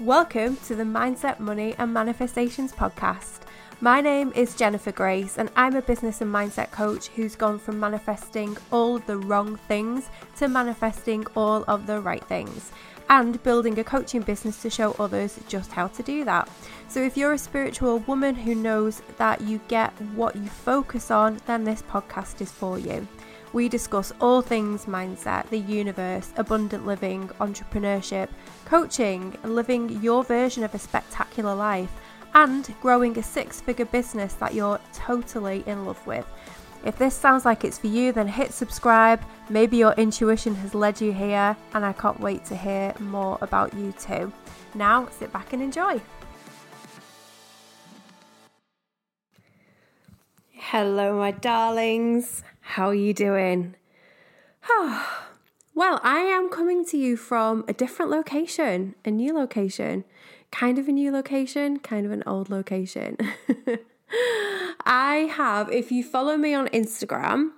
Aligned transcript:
Welcome 0.00 0.58
to 0.58 0.76
the 0.76 0.84
Mindset, 0.84 1.40
Money 1.40 1.74
and 1.76 1.92
Manifestations 1.92 2.70
podcast. 2.72 3.40
My 3.80 4.00
name 4.00 4.32
is 4.36 4.54
Jennifer 4.54 4.92
Grace, 4.92 5.38
and 5.38 5.50
I'm 5.56 5.74
a 5.74 5.82
business 5.82 6.20
and 6.20 6.32
mindset 6.32 6.70
coach 6.70 7.08
who's 7.08 7.34
gone 7.34 7.58
from 7.58 7.80
manifesting 7.80 8.56
all 8.70 9.00
the 9.00 9.16
wrong 9.16 9.56
things 9.56 10.08
to 10.36 10.46
manifesting 10.46 11.26
all 11.34 11.64
of 11.66 11.88
the 11.88 12.00
right 12.00 12.22
things 12.22 12.70
and 13.10 13.42
building 13.42 13.76
a 13.80 13.82
coaching 13.82 14.20
business 14.20 14.62
to 14.62 14.70
show 14.70 14.92
others 15.00 15.40
just 15.48 15.72
how 15.72 15.88
to 15.88 16.02
do 16.04 16.24
that. 16.24 16.48
So, 16.86 17.02
if 17.02 17.16
you're 17.16 17.32
a 17.32 17.38
spiritual 17.38 17.98
woman 18.00 18.36
who 18.36 18.54
knows 18.54 19.02
that 19.16 19.40
you 19.40 19.60
get 19.66 19.90
what 20.14 20.36
you 20.36 20.46
focus 20.46 21.10
on, 21.10 21.40
then 21.46 21.64
this 21.64 21.82
podcast 21.82 22.40
is 22.40 22.52
for 22.52 22.78
you. 22.78 23.08
We 23.52 23.68
discuss 23.68 24.12
all 24.20 24.42
things 24.42 24.84
mindset, 24.84 25.48
the 25.48 25.58
universe, 25.58 26.32
abundant 26.36 26.86
living, 26.86 27.28
entrepreneurship, 27.40 28.28
coaching, 28.66 29.36
living 29.42 30.02
your 30.02 30.22
version 30.22 30.64
of 30.64 30.74
a 30.74 30.78
spectacular 30.78 31.54
life, 31.54 31.90
and 32.34 32.74
growing 32.82 33.18
a 33.18 33.22
six 33.22 33.60
figure 33.60 33.86
business 33.86 34.34
that 34.34 34.54
you're 34.54 34.78
totally 34.92 35.64
in 35.66 35.86
love 35.86 36.06
with. 36.06 36.26
If 36.84 36.98
this 36.98 37.14
sounds 37.14 37.44
like 37.44 37.64
it's 37.64 37.78
for 37.78 37.88
you, 37.88 38.12
then 38.12 38.28
hit 38.28 38.52
subscribe. 38.52 39.20
Maybe 39.48 39.78
your 39.78 39.94
intuition 39.94 40.54
has 40.56 40.74
led 40.74 41.00
you 41.00 41.12
here, 41.12 41.56
and 41.72 41.84
I 41.84 41.92
can't 41.94 42.20
wait 42.20 42.44
to 42.46 42.56
hear 42.56 42.94
more 43.00 43.38
about 43.40 43.74
you 43.74 43.92
too. 43.92 44.32
Now, 44.74 45.08
sit 45.08 45.32
back 45.32 45.52
and 45.52 45.62
enjoy. 45.62 46.00
Hello, 50.52 51.16
my 51.16 51.30
darlings. 51.30 52.42
How 52.72 52.88
are 52.88 52.94
you 52.94 53.14
doing? 53.14 53.76
Oh, 54.68 55.24
well, 55.74 56.00
I 56.02 56.18
am 56.18 56.50
coming 56.50 56.84
to 56.86 56.98
you 56.98 57.16
from 57.16 57.64
a 57.66 57.72
different 57.72 58.10
location, 58.10 58.94
a 59.06 59.10
new 59.10 59.32
location, 59.32 60.04
kind 60.52 60.78
of 60.78 60.86
a 60.86 60.92
new 60.92 61.10
location, 61.10 61.78
kind 61.78 62.04
of 62.04 62.12
an 62.12 62.22
old 62.26 62.50
location. 62.50 63.16
I 64.84 65.30
have, 65.32 65.72
if 65.72 65.90
you 65.90 66.04
follow 66.04 66.36
me 66.36 66.52
on 66.52 66.68
Instagram 66.68 67.52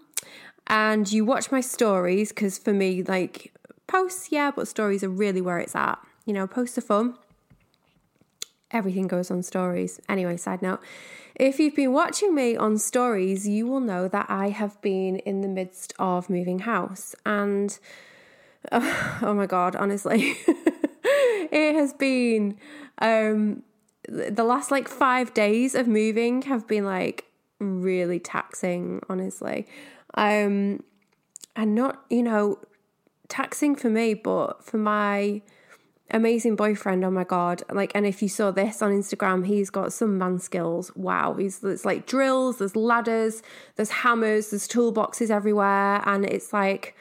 and 0.69 1.11
you 1.11 1.25
watch 1.25 1.51
my 1.51 1.61
stories, 1.61 2.29
because 2.29 2.57
for 2.57 2.73
me, 2.73 3.03
like 3.03 3.53
posts, 3.89 4.31
yeah, 4.31 4.53
but 4.53 4.69
stories 4.69 5.03
are 5.03 5.09
really 5.09 5.41
where 5.41 5.59
it's 5.59 5.75
at. 5.75 5.99
You 6.25 6.35
know, 6.35 6.47
posts 6.47 6.79
are 6.79 6.83
fun. 6.83 7.17
Everything 8.73 9.07
goes 9.07 9.31
on 9.31 9.43
stories. 9.43 10.01
Anyway, 10.09 10.37
side 10.37 10.63
note. 10.63 10.81
If 11.35 11.59
you've 11.59 11.75
been 11.75 11.93
watching 11.93 12.35
me 12.35 12.57
on 12.57 12.79
stories, 12.79 13.49
you 13.49 13.67
will 13.67 13.81
know 13.81 14.09
that 14.09 14.27
I 14.29 14.51
have 14.51 14.81
been 14.83 15.17
in 15.17 15.41
the 15.41 15.49
midst 15.49 15.95
of 15.99 16.29
moving 16.29 16.61
house. 16.61 17.15
And 17.25 17.79
oh, 18.71 19.19
oh 19.23 19.35
my 19.35 19.47
God, 19.47 19.75
honestly, 19.75 20.37
it 21.05 21.75
has 21.75 21.93
been 21.93 22.59
um, 22.99 23.63
the 24.09 24.45
last 24.45 24.71
like 24.71 24.89
five 24.89 25.33
days 25.35 25.75
of 25.75 25.89
moving 25.89 26.43
have 26.43 26.67
been 26.67 26.85
like 26.85 27.25
really 27.59 28.19
taxing, 28.19 29.01
honestly. 29.09 29.67
Um, 30.15 30.83
and 31.57 31.75
not, 31.75 32.05
you 32.11 32.23
know, 32.23 32.59
taxing 33.29 33.77
for 33.77 33.89
me, 33.91 34.15
but 34.15 34.65
for 34.65 34.79
my 34.79 35.43
amazing 36.11 36.57
boyfriend. 36.57 37.05
Oh 37.05 37.11
my 37.11 37.25
god! 37.25 37.63
Like, 37.71 37.93
and 37.95 38.07
if 38.07 38.23
you 38.23 38.29
saw 38.29 38.51
this 38.51 38.83
on 38.83 38.93
Instagram, 38.93 39.47
he's 39.47 39.71
got 39.71 39.93
some 39.93 40.19
man 40.19 40.39
skills. 40.39 40.95
Wow, 40.97 41.35
he's 41.35 41.61
there's 41.61 41.85
like 41.85 42.07
drills, 42.07 42.59
there's 42.59 42.77
ladders, 42.77 43.43
there's 43.77 43.91
hammers, 43.91 44.51
there's 44.51 44.69
toolboxes 44.69 45.31
everywhere, 45.31 46.03
and 46.07 46.25
it's 46.25 46.53
like 46.53 46.95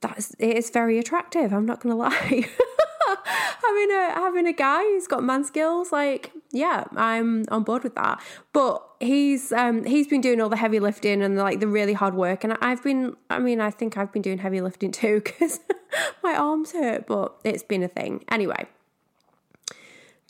that's 0.00 0.34
it 0.38 0.56
is 0.56 0.70
very 0.70 0.98
attractive. 0.98 1.52
I'm 1.52 1.66
not 1.66 1.80
gonna 1.80 1.96
lie. 2.08 2.48
having 3.64 3.90
a 3.90 4.12
having 4.14 4.46
a 4.46 4.52
guy 4.52 4.82
who's 4.82 5.06
got 5.06 5.22
man 5.22 5.44
skills, 5.44 5.92
like 5.92 6.32
yeah, 6.52 6.84
I'm 6.96 7.44
on 7.48 7.62
board 7.62 7.84
with 7.84 7.94
that. 7.94 8.20
But 8.52 8.84
he's 9.00 9.52
um 9.52 9.84
he's 9.84 10.06
been 10.06 10.20
doing 10.20 10.40
all 10.40 10.48
the 10.48 10.56
heavy 10.56 10.80
lifting 10.80 11.22
and 11.22 11.36
like 11.36 11.60
the 11.60 11.68
really 11.68 11.92
hard 11.92 12.14
work, 12.14 12.44
and 12.44 12.56
I've 12.60 12.82
been 12.82 13.16
I 13.28 13.38
mean 13.38 13.60
I 13.60 13.70
think 13.70 13.96
I've 13.96 14.12
been 14.12 14.22
doing 14.22 14.38
heavy 14.38 14.60
lifting 14.60 14.92
too 14.92 15.20
because 15.24 15.60
my 16.22 16.34
arms 16.34 16.72
hurt, 16.72 17.06
but 17.06 17.34
it's 17.44 17.62
been 17.62 17.82
a 17.82 17.88
thing 17.88 18.24
anyway. 18.28 18.66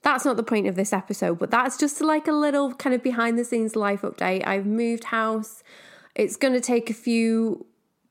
That's 0.03 0.25
not 0.25 0.37
the 0.37 0.43
point 0.43 0.67
of 0.67 0.77
this 0.77 0.93
episode, 0.93 1.39
but 1.39 1.51
that's 1.51 1.77
just 1.77 2.01
like 2.01 2.27
a 2.27 2.33
little 2.33 2.73
kind 2.75 2.95
of 2.95 3.03
behind 3.03 3.39
the 3.39 3.45
scenes 3.45 3.77
life 3.77 4.01
update. 4.03 4.47
I've 4.47 4.65
moved 4.65 5.05
house. 5.05 5.63
It's 6.15 6.37
going 6.37 6.55
to 6.55 6.61
take 6.61 6.89
a 6.89 6.95
few 6.95 7.67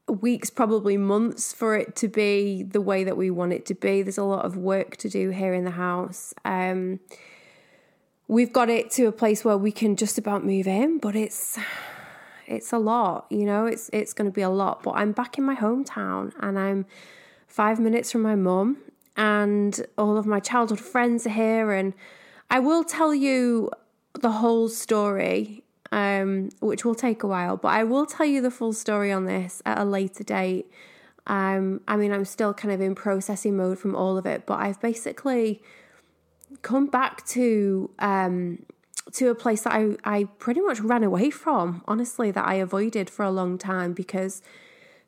weeks, 0.08 0.50
probably 0.50 0.98
months, 0.98 1.52
for 1.52 1.76
it 1.76 1.96
to 1.98 2.08
be 2.08 2.64
the 2.64 2.82
way 2.82 3.04
that 3.04 3.18
we 3.18 3.32
want 3.32 3.54
it 3.54 3.66
to 3.68 3.74
be. 3.74 4.04
There's 4.04 4.18
a 4.18 4.24
lot 4.24 4.46
of 4.46 4.56
work 4.56 4.98
to 4.98 5.10
do 5.10 5.30
here 5.30 5.54
in 5.54 5.64
the 5.64 5.72
house. 5.72 6.34
Um, 6.46 7.00
we've 8.28 8.54
got 8.54 8.70
it 8.70 8.92
to 8.92 9.06
a 9.06 9.12
place 9.12 9.44
where 9.44 9.58
we 9.58 9.72
can 9.72 9.96
just 9.96 10.18
about 10.18 10.46
move 10.46 10.68
in, 10.68 11.00
but 11.00 11.16
it's 11.16 11.58
it's 12.48 12.72
a 12.72 12.78
lot, 12.78 13.26
you 13.30 13.46
know. 13.46 13.66
It's 13.66 13.90
it's 13.94 14.14
going 14.14 14.30
to 14.30 14.34
be 14.34 14.42
a 14.42 14.50
lot. 14.50 14.84
But 14.84 14.92
I'm 14.92 15.12
back 15.12 15.38
in 15.38 15.44
my 15.44 15.56
hometown, 15.56 16.34
and 16.40 16.58
I'm 16.58 16.86
five 17.50 17.80
minutes 17.80 18.12
from 18.12 18.22
my 18.22 18.36
mum, 18.36 18.78
and 19.18 19.86
all 19.98 20.18
of 20.18 20.26
my 20.26 20.40
childhood 20.40 20.80
friends 20.80 21.28
are 21.28 21.32
here, 21.32 21.74
and 21.74 21.94
I 22.50 22.60
will 22.60 22.86
tell 22.86 23.14
you 23.14 23.70
the 24.14 24.32
whole 24.32 24.70
story 24.70 25.64
um, 25.92 26.50
which 26.60 26.86
will 26.86 26.96
take 26.96 27.24
a 27.24 27.28
while. 27.28 27.58
But 27.58 27.70
I 27.70 27.84
will 27.84 28.06
tell 28.06 28.26
you 28.26 28.42
the 28.42 28.52
full 28.52 28.74
story 28.74 29.12
on 29.12 29.26
this 29.26 29.62
at 29.66 29.78
a 29.78 29.86
later 29.86 30.24
date. 30.24 30.72
Um, 31.28 31.82
I 31.88 31.96
mean, 31.96 32.12
I'm 32.12 32.26
still 32.26 32.54
kind 32.54 32.74
of 32.74 32.82
in 32.82 32.96
processing 32.96 33.58
mode 33.58 33.80
from 33.80 33.96
all 33.96 34.18
of 34.18 34.26
it, 34.26 34.46
but 34.46 34.60
I've 34.60 34.80
basically 34.82 35.62
come 36.62 36.88
back 36.88 37.26
to 37.28 37.90
um, 38.00 38.66
to 39.14 39.30
a 39.30 39.36
place 39.36 39.64
that 39.64 39.74
I, 39.74 39.96
I 40.04 40.24
pretty 40.38 40.62
much 40.62 40.80
ran 40.80 41.04
away 41.04 41.32
from, 41.32 41.84
honestly, 41.88 42.30
that 42.32 42.46
I 42.46 42.56
avoided 42.56 43.10
for 43.10 43.24
a 43.24 43.32
long 43.32 43.58
time 43.58 43.94
because 43.94 44.42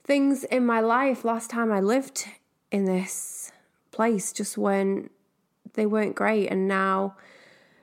things 0.04 0.44
in 0.46 0.66
my 0.66 0.80
life 0.80 1.24
last 1.24 1.50
time 1.50 1.72
I 1.72 1.80
lived 1.80 2.26
in 2.72 2.86
this 2.86 3.52
place 3.92 4.32
just 4.32 4.58
weren't 4.58 5.12
they 5.74 5.86
weren't 5.86 6.16
great 6.16 6.48
and 6.48 6.68
now 6.68 7.16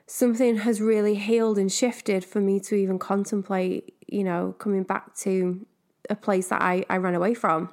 something 0.09 0.57
has 0.57 0.81
really 0.81 1.15
healed 1.15 1.57
and 1.57 1.71
shifted 1.71 2.25
for 2.25 2.41
me 2.41 2.59
to 2.59 2.73
even 2.73 2.97
contemplate, 2.97 3.93
you 4.07 4.23
know, 4.23 4.55
coming 4.57 4.81
back 4.81 5.15
to 5.15 5.65
a 6.09 6.15
place 6.15 6.47
that 6.47 6.61
I, 6.61 6.83
I 6.89 6.97
ran 6.97 7.13
away 7.13 7.35
from. 7.35 7.69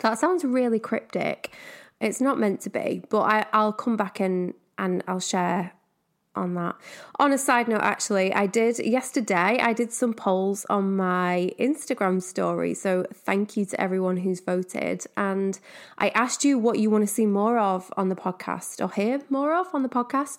That 0.00 0.18
sounds 0.18 0.44
really 0.44 0.80
cryptic. 0.80 1.54
It's 2.00 2.20
not 2.20 2.40
meant 2.40 2.60
to 2.62 2.70
be, 2.70 3.04
but 3.08 3.20
I, 3.20 3.46
I'll 3.52 3.72
come 3.72 3.96
back 3.96 4.18
and, 4.18 4.54
and 4.78 5.04
I'll 5.06 5.20
share 5.20 5.72
on 6.36 6.54
that. 6.54 6.76
On 7.18 7.32
a 7.32 7.38
side 7.38 7.68
note, 7.68 7.82
actually, 7.82 8.32
I 8.32 8.46
did 8.46 8.78
yesterday, 8.78 9.58
I 9.60 9.72
did 9.72 9.92
some 9.92 10.14
polls 10.14 10.66
on 10.68 10.96
my 10.96 11.52
Instagram 11.58 12.22
story. 12.22 12.74
So 12.74 13.06
thank 13.12 13.56
you 13.56 13.64
to 13.66 13.80
everyone 13.80 14.18
who's 14.18 14.40
voted. 14.40 15.04
And 15.16 15.58
I 15.98 16.08
asked 16.10 16.44
you 16.44 16.58
what 16.58 16.78
you 16.78 16.90
want 16.90 17.02
to 17.02 17.12
see 17.12 17.26
more 17.26 17.58
of 17.58 17.92
on 17.96 18.08
the 18.08 18.16
podcast 18.16 18.84
or 18.84 18.92
hear 18.92 19.20
more 19.30 19.54
of 19.54 19.68
on 19.72 19.82
the 19.82 19.88
podcast. 19.88 20.38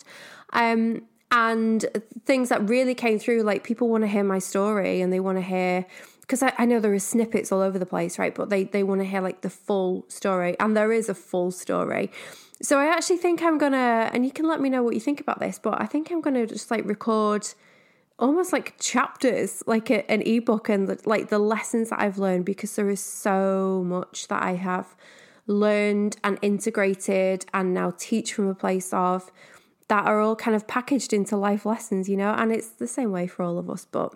Um, 0.53 1.03
and 1.31 1.85
things 2.25 2.49
that 2.49 2.69
really 2.69 2.95
came 2.95 3.19
through, 3.19 3.41
like 3.43 3.63
people 3.63 3.89
want 3.89 4.03
to 4.03 4.07
hear 4.07 4.23
my 4.23 4.39
story 4.39 5.01
and 5.01 5.11
they 5.11 5.19
want 5.19 5.37
to 5.37 5.41
hear 5.41 5.85
because 6.21 6.41
I, 6.41 6.53
I, 6.57 6.65
know 6.65 6.79
there 6.79 6.93
are 6.93 6.99
snippets 6.99 7.51
all 7.51 7.61
over 7.61 7.77
the 7.77 7.85
place, 7.85 8.17
right? 8.17 8.33
But 8.33 8.49
they 8.49 8.63
they 8.63 8.83
want 8.83 9.01
to 9.01 9.05
hear 9.05 9.21
like 9.21 9.41
the 9.41 9.49
full 9.49 10.05
story, 10.07 10.55
and 10.59 10.75
there 10.75 10.91
is 10.91 11.07
a 11.07 11.13
full 11.13 11.51
story. 11.51 12.11
So 12.61 12.79
I 12.79 12.85
actually 12.85 13.17
think 13.17 13.41
I'm 13.41 13.57
gonna, 13.57 14.09
and 14.13 14.25
you 14.25 14.31
can 14.31 14.47
let 14.47 14.61
me 14.61 14.69
know 14.69 14.81
what 14.81 14.93
you 14.93 14.99
think 14.99 15.19
about 15.19 15.39
this, 15.39 15.59
but 15.59 15.81
I 15.81 15.85
think 15.85 16.11
I'm 16.11 16.21
gonna 16.21 16.47
just 16.47 16.71
like 16.71 16.85
record 16.85 17.47
almost 18.17 18.53
like 18.53 18.79
chapters, 18.79 19.61
like 19.67 19.89
a, 19.89 20.09
an 20.09 20.21
ebook, 20.21 20.69
and 20.69 21.05
like 21.05 21.29
the 21.29 21.39
lessons 21.39 21.89
that 21.89 21.99
I've 21.99 22.17
learned 22.17 22.45
because 22.45 22.75
there 22.75 22.89
is 22.89 23.01
so 23.01 23.83
much 23.85 24.29
that 24.29 24.41
I 24.41 24.53
have 24.53 24.95
learned 25.47 26.17
and 26.23 26.39
integrated 26.41 27.45
and 27.53 27.73
now 27.73 27.93
teach 27.97 28.33
from 28.33 28.47
a 28.47 28.55
place 28.55 28.93
of 28.93 29.31
that 29.87 30.05
are 30.05 30.19
all 30.19 30.35
kind 30.35 30.55
of 30.55 30.67
packaged 30.67 31.13
into 31.13 31.37
life 31.37 31.65
lessons, 31.65 32.09
you 32.09 32.17
know, 32.17 32.33
and 32.33 32.51
it's 32.51 32.69
the 32.69 32.87
same 32.87 33.11
way 33.11 33.27
for 33.27 33.43
all 33.43 33.57
of 33.57 33.69
us, 33.69 33.85
but 33.85 34.13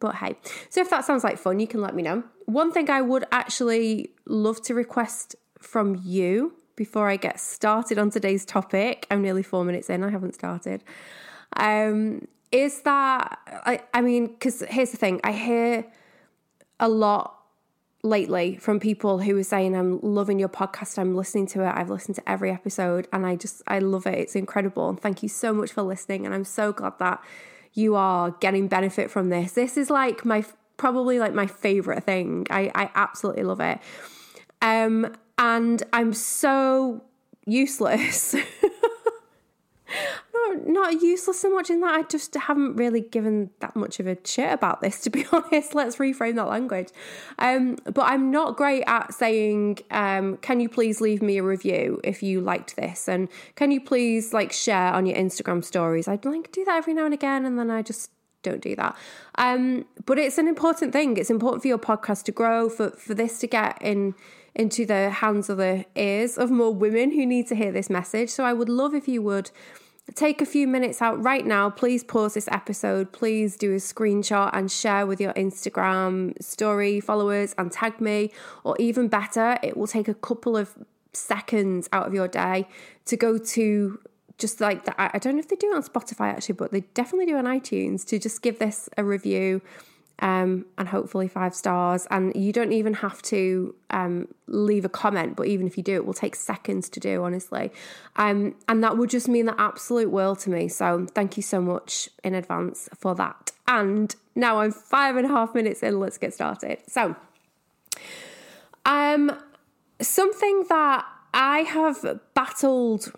but 0.00 0.16
hey. 0.16 0.36
So 0.70 0.80
if 0.80 0.90
that 0.90 1.04
sounds 1.04 1.22
like 1.22 1.38
fun, 1.38 1.60
you 1.60 1.66
can 1.66 1.80
let 1.80 1.94
me 1.94 2.02
know. 2.02 2.24
One 2.46 2.72
thing 2.72 2.90
I 2.90 3.00
would 3.00 3.24
actually 3.30 4.10
love 4.26 4.60
to 4.62 4.74
request 4.74 5.36
from 5.60 6.00
you 6.02 6.54
before 6.76 7.08
I 7.08 7.16
get 7.16 7.40
started 7.40 7.98
on 7.98 8.10
today's 8.10 8.44
topic, 8.44 9.06
I'm 9.10 9.22
nearly 9.22 9.42
4 9.42 9.64
minutes 9.64 9.90
in, 9.90 10.02
I 10.02 10.10
haven't 10.10 10.34
started. 10.34 10.84
Um 11.56 12.26
is 12.52 12.82
that 12.82 13.38
I 13.66 13.80
I 13.92 14.00
mean 14.00 14.36
cuz 14.36 14.62
here's 14.68 14.90
the 14.90 14.96
thing, 14.96 15.20
I 15.24 15.32
hear 15.32 15.84
a 16.80 16.88
lot 16.88 17.44
lately 18.04 18.56
from 18.56 18.78
people 18.78 19.18
who 19.20 19.36
are 19.38 19.42
saying, 19.42 19.74
I'm 19.74 19.98
loving 20.02 20.38
your 20.38 20.50
podcast, 20.50 20.98
I'm 20.98 21.16
listening 21.16 21.46
to 21.48 21.62
it, 21.62 21.72
I've 21.74 21.88
listened 21.88 22.16
to 22.16 22.28
every 22.28 22.50
episode, 22.50 23.08
and 23.12 23.24
I 23.26 23.34
just, 23.34 23.62
I 23.66 23.78
love 23.78 24.06
it. 24.06 24.18
It's 24.18 24.36
incredible. 24.36 24.90
And 24.90 25.00
thank 25.00 25.22
you 25.22 25.28
so 25.28 25.52
much 25.52 25.72
for 25.72 25.82
listening. 25.82 26.26
And 26.26 26.34
I'm 26.34 26.44
so 26.44 26.72
glad 26.72 26.98
that 26.98 27.24
you 27.72 27.96
are 27.96 28.32
getting 28.40 28.68
benefit 28.68 29.10
from 29.10 29.30
this. 29.30 29.52
This 29.52 29.76
is 29.76 29.88
like 29.90 30.24
my, 30.24 30.44
probably 30.76 31.18
like 31.18 31.32
my 31.32 31.46
favorite 31.46 32.04
thing. 32.04 32.46
I, 32.50 32.70
I 32.74 32.90
absolutely 32.94 33.42
love 33.42 33.60
it. 33.60 33.78
Um, 34.60 35.16
and 35.38 35.82
I'm 35.92 36.12
so 36.12 37.02
useless 37.46 38.34
not 40.34 40.66
not 40.66 41.02
useless 41.02 41.40
so 41.40 41.50
much 41.50 41.70
in 41.70 41.80
that 41.80 41.94
I 41.94 42.02
just 42.02 42.34
haven't 42.34 42.76
really 42.76 43.00
given 43.00 43.50
that 43.60 43.76
much 43.76 44.00
of 44.00 44.06
a 44.06 44.16
shit 44.24 44.52
about 44.52 44.80
this 44.80 45.00
to 45.02 45.10
be 45.10 45.26
honest. 45.32 45.74
Let's 45.74 45.96
reframe 45.96 46.36
that 46.36 46.48
language. 46.48 46.88
Um, 47.38 47.76
but 47.84 48.02
I'm 48.02 48.30
not 48.30 48.56
great 48.56 48.84
at 48.86 49.14
saying, 49.14 49.78
um, 49.90 50.36
can 50.38 50.60
you 50.60 50.68
please 50.68 51.00
leave 51.00 51.22
me 51.22 51.38
a 51.38 51.42
review 51.42 52.00
if 52.04 52.22
you 52.22 52.40
liked 52.40 52.76
this, 52.76 53.08
and 53.08 53.28
can 53.54 53.70
you 53.70 53.80
please 53.80 54.32
like 54.32 54.52
share 54.52 54.92
on 54.92 55.06
your 55.06 55.16
Instagram 55.16 55.64
stories? 55.64 56.08
I'd 56.08 56.24
like 56.24 56.52
do 56.52 56.64
that 56.64 56.76
every 56.76 56.94
now 56.94 57.04
and 57.04 57.14
again, 57.14 57.44
and 57.44 57.58
then 57.58 57.70
I 57.70 57.82
just 57.82 58.10
don't 58.42 58.60
do 58.60 58.76
that. 58.76 58.96
Um, 59.36 59.86
but 60.04 60.18
it's 60.18 60.38
an 60.38 60.48
important 60.48 60.92
thing. 60.92 61.16
It's 61.16 61.30
important 61.30 61.62
for 61.62 61.68
your 61.68 61.78
podcast 61.78 62.24
to 62.24 62.32
grow, 62.32 62.68
for 62.68 62.90
for 62.90 63.14
this 63.14 63.38
to 63.40 63.46
get 63.46 63.80
in 63.80 64.14
into 64.54 64.86
the 64.86 65.10
hands 65.10 65.50
or 65.50 65.56
the 65.56 65.84
ears 65.96 66.38
of 66.38 66.50
more 66.50 66.72
women 66.72 67.12
who 67.12 67.26
need 67.26 67.46
to 67.48 67.54
hear 67.54 67.72
this 67.72 67.90
message. 67.90 68.30
So 68.30 68.44
I 68.44 68.52
would 68.52 68.68
love 68.68 68.94
if 68.94 69.08
you 69.08 69.22
would 69.22 69.50
take 70.14 70.40
a 70.42 70.46
few 70.46 70.68
minutes 70.68 71.00
out 71.00 71.20
right 71.22 71.46
now. 71.46 71.70
Please 71.70 72.04
pause 72.04 72.34
this 72.34 72.48
episode. 72.48 73.12
Please 73.12 73.56
do 73.56 73.72
a 73.72 73.76
screenshot 73.76 74.50
and 74.52 74.70
share 74.70 75.06
with 75.06 75.20
your 75.20 75.32
Instagram 75.32 76.40
story 76.42 77.00
followers 77.00 77.54
and 77.58 77.72
tag 77.72 78.00
me. 78.00 78.30
Or 78.62 78.76
even 78.78 79.08
better, 79.08 79.58
it 79.62 79.76
will 79.76 79.86
take 79.86 80.08
a 80.08 80.14
couple 80.14 80.56
of 80.56 80.76
seconds 81.12 81.88
out 81.92 82.06
of 82.06 82.14
your 82.14 82.28
day 82.28 82.68
to 83.06 83.16
go 83.16 83.38
to 83.38 83.98
just 84.36 84.60
like 84.60 84.84
that. 84.84 84.96
I 84.98 85.18
don't 85.18 85.34
know 85.34 85.40
if 85.40 85.48
they 85.48 85.56
do 85.56 85.72
it 85.72 85.76
on 85.76 85.82
Spotify 85.82 86.32
actually, 86.32 86.56
but 86.56 86.72
they 86.72 86.80
definitely 86.92 87.26
do 87.26 87.36
on 87.36 87.44
iTunes 87.44 88.04
to 88.06 88.18
just 88.18 88.42
give 88.42 88.58
this 88.58 88.88
a 88.96 89.04
review 89.04 89.62
um, 90.20 90.66
and 90.78 90.88
hopefully 90.88 91.28
five 91.28 91.54
stars. 91.54 92.06
And 92.10 92.34
you 92.34 92.52
don't 92.52 92.72
even 92.72 92.94
have 92.94 93.20
to 93.22 93.74
um, 93.90 94.28
leave 94.46 94.84
a 94.84 94.88
comment, 94.88 95.36
but 95.36 95.46
even 95.46 95.66
if 95.66 95.76
you 95.76 95.82
do, 95.82 95.94
it 95.94 96.06
will 96.06 96.14
take 96.14 96.34
seconds 96.34 96.88
to 96.90 97.00
do, 97.00 97.24
honestly. 97.24 97.72
Um, 98.16 98.54
and 98.68 98.82
that 98.84 98.96
would 98.96 99.10
just 99.10 99.28
mean 99.28 99.46
the 99.46 99.60
absolute 99.60 100.10
world 100.10 100.38
to 100.40 100.50
me. 100.50 100.68
So 100.68 101.06
thank 101.14 101.36
you 101.36 101.42
so 101.42 101.60
much 101.60 102.08
in 102.22 102.34
advance 102.34 102.88
for 102.96 103.14
that. 103.16 103.52
And 103.66 104.14
now 104.34 104.60
I'm 104.60 104.72
five 104.72 105.16
and 105.16 105.26
a 105.26 105.28
half 105.28 105.54
minutes 105.54 105.82
in. 105.82 105.98
Let's 105.98 106.18
get 106.18 106.34
started. 106.34 106.78
So, 106.86 107.16
um, 108.84 109.32
something 110.00 110.64
that 110.68 111.06
I 111.32 111.60
have 111.60 112.20
battled 112.34 113.12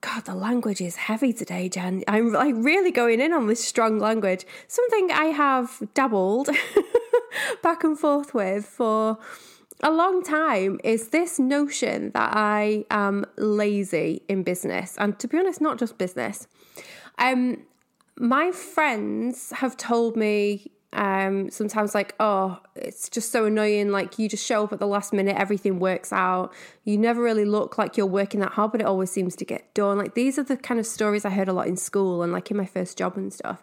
God, 0.00 0.26
the 0.26 0.34
language 0.34 0.80
is 0.80 0.96
heavy 0.96 1.32
today, 1.32 1.68
Jen. 1.68 2.04
I'm 2.06 2.32
like 2.32 2.54
really 2.56 2.92
going 2.92 3.20
in 3.20 3.32
on 3.32 3.48
this 3.48 3.64
strong 3.64 3.98
language. 3.98 4.46
Something 4.68 5.10
I 5.10 5.26
have 5.26 5.82
dabbled 5.94 6.50
back 7.62 7.82
and 7.82 7.98
forth 7.98 8.32
with 8.32 8.64
for 8.64 9.18
a 9.82 9.90
long 9.90 10.22
time 10.22 10.78
is 10.84 11.08
this 11.08 11.38
notion 11.38 12.12
that 12.12 12.36
I 12.36 12.84
am 12.90 13.24
lazy 13.36 14.22
in 14.28 14.44
business. 14.44 14.96
And 14.98 15.18
to 15.18 15.26
be 15.26 15.38
honest, 15.38 15.60
not 15.60 15.78
just 15.78 15.98
business. 15.98 16.46
Um, 17.18 17.64
my 18.16 18.52
friends 18.52 19.52
have 19.56 19.76
told 19.76 20.16
me 20.16 20.70
um 20.94 21.50
sometimes 21.50 21.94
like 21.94 22.14
oh 22.18 22.58
it's 22.74 23.10
just 23.10 23.30
so 23.30 23.44
annoying 23.44 23.90
like 23.90 24.18
you 24.18 24.26
just 24.26 24.44
show 24.44 24.64
up 24.64 24.72
at 24.72 24.78
the 24.78 24.86
last 24.86 25.12
minute 25.12 25.36
everything 25.36 25.78
works 25.78 26.12
out. 26.12 26.52
You 26.84 26.96
never 26.96 27.22
really 27.22 27.44
look 27.44 27.76
like 27.76 27.96
you're 27.96 28.06
working 28.06 28.40
that 28.40 28.52
hard 28.52 28.72
but 28.72 28.80
it 28.80 28.86
always 28.86 29.10
seems 29.10 29.36
to 29.36 29.44
get 29.44 29.74
done. 29.74 29.98
Like 29.98 30.14
these 30.14 30.38
are 30.38 30.42
the 30.42 30.56
kind 30.56 30.80
of 30.80 30.86
stories 30.86 31.24
i 31.24 31.30
heard 31.30 31.48
a 31.48 31.52
lot 31.52 31.66
in 31.66 31.76
school 31.76 32.22
and 32.22 32.32
like 32.32 32.50
in 32.50 32.56
my 32.56 32.64
first 32.64 32.96
job 32.96 33.16
and 33.16 33.32
stuff. 33.32 33.62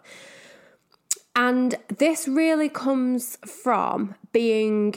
And 1.34 1.74
this 1.98 2.28
really 2.28 2.68
comes 2.68 3.36
from 3.44 4.14
being 4.32 4.94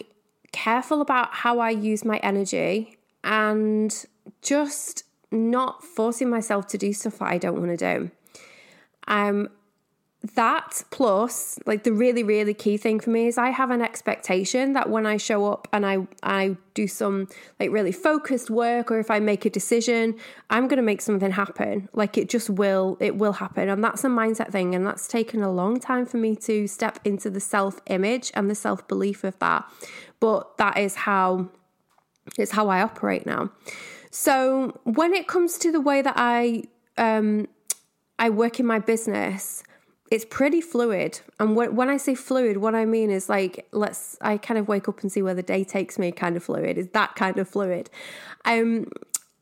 careful 0.51 1.01
about 1.01 1.33
how 1.33 1.59
i 1.59 1.69
use 1.69 2.03
my 2.05 2.17
energy 2.17 2.97
and 3.23 4.05
just 4.41 5.03
not 5.31 5.83
forcing 5.83 6.29
myself 6.29 6.65
to 6.67 6.77
do 6.77 6.91
stuff 6.91 7.19
that 7.19 7.27
i 7.27 7.37
don't 7.39 7.59
want 7.59 7.77
to 7.77 7.97
do. 7.97 8.11
Um 9.07 9.49
that 10.35 10.83
plus 10.91 11.57
like 11.65 11.83
the 11.83 11.93
really 11.93 12.23
really 12.23 12.53
key 12.53 12.75
thing 12.75 12.99
for 12.99 13.09
me 13.09 13.27
is 13.27 13.37
i 13.37 13.49
have 13.49 13.71
an 13.71 13.81
expectation 13.81 14.73
that 14.73 14.89
when 14.89 15.05
i 15.05 15.15
show 15.15 15.45
up 15.45 15.65
and 15.71 15.85
i 15.85 15.97
i 16.23 16.57
do 16.73 16.87
some 16.87 17.25
like 17.57 17.71
really 17.71 17.93
focused 17.93 18.49
work 18.49 18.91
or 18.91 18.99
if 18.99 19.09
i 19.09 19.17
make 19.17 19.45
a 19.45 19.49
decision 19.49 20.13
i'm 20.49 20.67
going 20.67 20.77
to 20.77 20.83
make 20.83 21.01
something 21.01 21.31
happen. 21.31 21.89
Like 21.93 22.17
it 22.17 22.29
just 22.29 22.49
will 22.49 22.97
it 22.99 23.15
will 23.17 23.33
happen. 23.33 23.69
And 23.69 23.83
that's 23.83 24.03
a 24.03 24.07
mindset 24.07 24.51
thing 24.51 24.73
and 24.75 24.85
that's 24.85 25.07
taken 25.07 25.43
a 25.43 25.51
long 25.51 25.79
time 25.79 26.05
for 26.05 26.17
me 26.17 26.35
to 26.37 26.67
step 26.67 26.99
into 27.03 27.29
the 27.29 27.39
self 27.39 27.79
image 27.87 28.31
and 28.33 28.49
the 28.49 28.55
self 28.55 28.87
belief 28.87 29.23
of 29.23 29.37
that. 29.39 29.65
But 30.19 30.57
that 30.57 30.77
is 30.77 30.95
how 30.95 31.49
it's 32.37 32.51
how 32.51 32.69
i 32.69 32.81
operate 32.81 33.25
now. 33.25 33.51
So 34.11 34.79
when 34.83 35.13
it 35.13 35.27
comes 35.27 35.57
to 35.59 35.71
the 35.71 35.81
way 35.81 36.01
that 36.01 36.15
i 36.17 36.63
um 36.97 37.47
i 38.17 38.29
work 38.29 38.59
in 38.59 38.65
my 38.65 38.79
business 38.79 39.63
it's 40.11 40.25
pretty 40.25 40.61
fluid. 40.61 41.19
And 41.39 41.55
when 41.55 41.89
I 41.89 41.97
say 41.97 42.15
fluid, 42.15 42.57
what 42.57 42.75
I 42.75 42.85
mean 42.85 43.11
is 43.11 43.29
like, 43.29 43.67
let's, 43.71 44.17
I 44.21 44.37
kind 44.37 44.57
of 44.57 44.67
wake 44.67 44.87
up 44.89 45.01
and 45.01 45.11
see 45.11 45.21
where 45.21 45.33
the 45.33 45.43
day 45.43 45.63
takes 45.63 45.99
me 45.99 46.11
kind 46.11 46.35
of 46.35 46.43
fluid, 46.43 46.77
is 46.77 46.87
that 46.89 47.15
kind 47.15 47.37
of 47.37 47.47
fluid. 47.47 47.89
Um, 48.45 48.91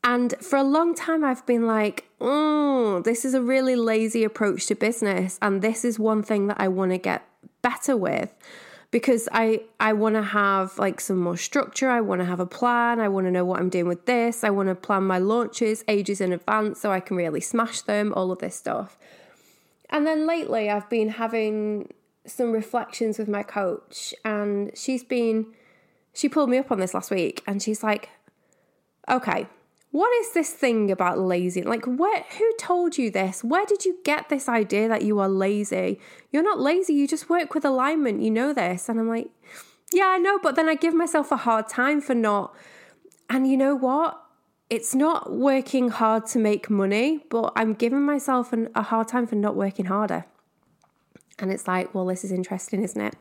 and 0.04 0.34
for 0.40 0.56
a 0.56 0.62
long 0.62 0.94
time, 0.94 1.24
I've 1.24 1.44
been 1.46 1.66
like, 1.66 2.04
oh, 2.20 3.00
this 3.04 3.24
is 3.24 3.34
a 3.34 3.42
really 3.42 3.76
lazy 3.76 4.24
approach 4.24 4.66
to 4.66 4.74
business. 4.74 5.38
And 5.42 5.62
this 5.62 5.84
is 5.84 5.98
one 5.98 6.22
thing 6.22 6.46
that 6.48 6.60
I 6.60 6.68
want 6.68 6.92
to 6.92 6.98
get 6.98 7.26
better 7.62 7.96
with 7.96 8.34
because 8.90 9.28
I 9.32 9.62
I 9.78 9.92
want 9.92 10.14
to 10.14 10.22
have 10.22 10.78
like 10.78 11.00
some 11.00 11.18
more 11.18 11.36
structure. 11.36 11.90
I 11.90 12.00
want 12.00 12.20
to 12.20 12.24
have 12.24 12.40
a 12.40 12.46
plan. 12.46 13.00
I 13.00 13.08
want 13.08 13.26
to 13.26 13.30
know 13.30 13.44
what 13.44 13.60
I'm 13.60 13.68
doing 13.68 13.88
with 13.88 14.06
this. 14.06 14.44
I 14.44 14.50
want 14.50 14.68
to 14.68 14.74
plan 14.74 15.04
my 15.04 15.18
launches 15.18 15.84
ages 15.88 16.20
in 16.20 16.32
advance 16.32 16.80
so 16.80 16.90
I 16.90 17.00
can 17.00 17.16
really 17.16 17.40
smash 17.40 17.82
them. 17.82 18.12
All 18.14 18.30
of 18.32 18.38
this 18.38 18.56
stuff. 18.56 18.96
And 19.90 20.06
then 20.06 20.26
lately, 20.26 20.70
I've 20.70 20.88
been 20.88 21.08
having 21.10 21.92
some 22.26 22.52
reflections 22.52 23.18
with 23.18 23.28
my 23.28 23.42
coach, 23.42 24.14
and 24.24 24.70
she's 24.76 25.02
been, 25.02 25.46
she 26.12 26.28
pulled 26.28 26.50
me 26.50 26.58
up 26.58 26.70
on 26.70 26.78
this 26.78 26.94
last 26.94 27.10
week, 27.10 27.42
and 27.46 27.62
she's 27.62 27.82
like, 27.82 28.10
okay, 29.10 29.46
what 29.90 30.12
is 30.20 30.32
this 30.34 30.50
thing 30.50 30.90
about 30.90 31.18
lazy? 31.18 31.62
Like, 31.62 31.86
where, 31.86 32.24
who 32.36 32.52
told 32.58 32.98
you 32.98 33.10
this? 33.10 33.42
Where 33.42 33.64
did 33.64 33.86
you 33.86 33.98
get 34.04 34.28
this 34.28 34.48
idea 34.48 34.88
that 34.88 35.02
you 35.02 35.18
are 35.18 35.28
lazy? 35.28 35.98
You're 36.30 36.42
not 36.42 36.60
lazy, 36.60 36.92
you 36.92 37.08
just 37.08 37.30
work 37.30 37.54
with 37.54 37.64
alignment, 37.64 38.20
you 38.20 38.30
know 38.30 38.52
this. 38.52 38.88
And 38.88 39.00
I'm 39.00 39.08
like, 39.08 39.30
yeah, 39.92 40.08
I 40.08 40.18
know, 40.18 40.38
but 40.38 40.56
then 40.56 40.68
I 40.68 40.74
give 40.74 40.92
myself 40.92 41.32
a 41.32 41.38
hard 41.38 41.68
time 41.68 42.02
for 42.02 42.14
not. 42.14 42.54
And 43.30 43.46
you 43.46 43.56
know 43.56 43.74
what? 43.74 44.22
It's 44.70 44.94
not 44.94 45.32
working 45.32 45.88
hard 45.88 46.26
to 46.26 46.38
make 46.38 46.68
money, 46.68 47.24
but 47.30 47.52
I'm 47.56 47.74
giving 47.74 48.02
myself 48.02 48.52
an, 48.52 48.68
a 48.74 48.82
hard 48.82 49.08
time 49.08 49.26
for 49.26 49.34
not 49.34 49.56
working 49.56 49.86
harder. 49.86 50.26
And 51.40 51.52
it's 51.52 51.68
like, 51.68 51.94
well, 51.94 52.04
this 52.04 52.24
is 52.24 52.32
interesting, 52.32 52.82
isn't 52.82 53.00
it? 53.00 53.14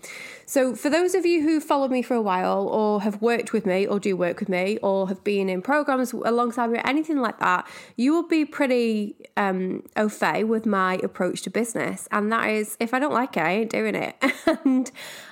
So, 0.48 0.76
for 0.76 0.90
those 0.90 1.14
of 1.14 1.24
you 1.24 1.44
who 1.44 1.60
followed 1.60 1.92
me 1.92 2.02
for 2.02 2.16
a 2.16 2.22
while, 2.22 2.68
or 2.68 3.02
have 3.04 3.22
worked 3.22 3.54
with 3.54 3.68
me, 3.68 3.86
or 3.86 4.00
do 4.00 4.18
work 4.18 4.40
with 4.40 4.50
me, 4.50 4.80
or 4.82 5.08
have 5.08 5.24
been 5.24 5.50
in 5.50 5.62
programs 5.62 6.14
alongside 6.14 6.72
me, 6.72 6.80
or 6.80 6.88
anything 6.88 7.18
like 7.18 7.40
that, 7.40 7.68
you 7.96 8.14
will 8.14 8.28
be 8.28 8.44
pretty 8.44 9.16
um, 9.38 9.84
au 9.96 10.10
fait 10.10 10.46
with 10.46 10.66
my 10.66 10.96
approach 11.04 11.44
to 11.44 11.52
business. 11.52 12.08
And 12.12 12.32
that 12.32 12.50
is, 12.50 12.76
if 12.80 12.92
I 12.94 13.00
don't 13.00 13.14
like 13.14 13.38
it, 13.38 13.44
I 13.44 13.52
ain't 13.52 13.70
doing 13.70 13.94
it. 13.94 14.16
and 14.66 14.92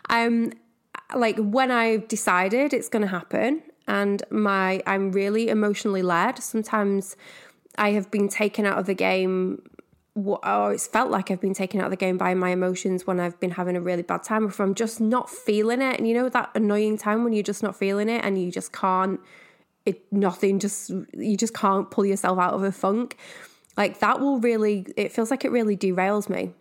um, 0.09 0.51
like 1.15 1.37
when 1.37 1.71
I've 1.71 2.07
decided 2.07 2.71
it's 2.71 2.89
going 2.89 3.01
to 3.01 3.07
happen, 3.07 3.63
and 3.87 4.23
my 4.29 4.81
I'm 4.85 5.11
really 5.11 5.49
emotionally 5.49 6.01
led. 6.01 6.39
Sometimes 6.39 7.15
I 7.77 7.91
have 7.91 8.09
been 8.11 8.29
taken 8.29 8.65
out 8.65 8.77
of 8.77 8.85
the 8.85 8.93
game 8.93 9.61
or 10.15 10.71
it's 10.71 10.87
felt 10.87 11.11
like 11.11 11.29
I've 11.29 11.41
been 11.41 11.53
taken 11.53 11.81
out 11.81 11.85
of 11.85 11.91
the 11.91 11.97
game 11.97 12.17
by 12.17 12.33
my 12.33 12.51
emotions 12.51 13.05
when 13.05 13.19
I've 13.19 13.37
been 13.41 13.51
having 13.51 13.75
a 13.75 13.81
really 13.81 14.01
bad 14.01 14.23
time, 14.23 14.45
or 14.45 14.47
if 14.47 14.61
I'm 14.61 14.73
just 14.73 15.01
not 15.01 15.29
feeling 15.29 15.81
it. 15.81 15.97
And 15.97 16.07
you 16.07 16.13
know 16.13 16.29
that 16.29 16.51
annoying 16.55 16.97
time 16.97 17.25
when 17.25 17.33
you're 17.33 17.43
just 17.43 17.61
not 17.61 17.75
feeling 17.75 18.07
it 18.07 18.23
and 18.23 18.41
you 18.41 18.49
just 18.49 18.71
can't, 18.71 19.19
it 19.85 20.01
nothing 20.13 20.59
just 20.59 20.89
you 21.13 21.35
just 21.35 21.53
can't 21.53 21.91
pull 21.91 22.05
yourself 22.05 22.39
out 22.39 22.53
of 22.53 22.63
a 22.63 22.71
funk. 22.71 23.17
Like 23.75 23.99
that 23.99 24.21
will 24.21 24.39
really, 24.39 24.87
it 24.95 25.11
feels 25.11 25.31
like 25.31 25.43
it 25.43 25.51
really 25.51 25.75
derails 25.75 26.29
me. 26.29 26.53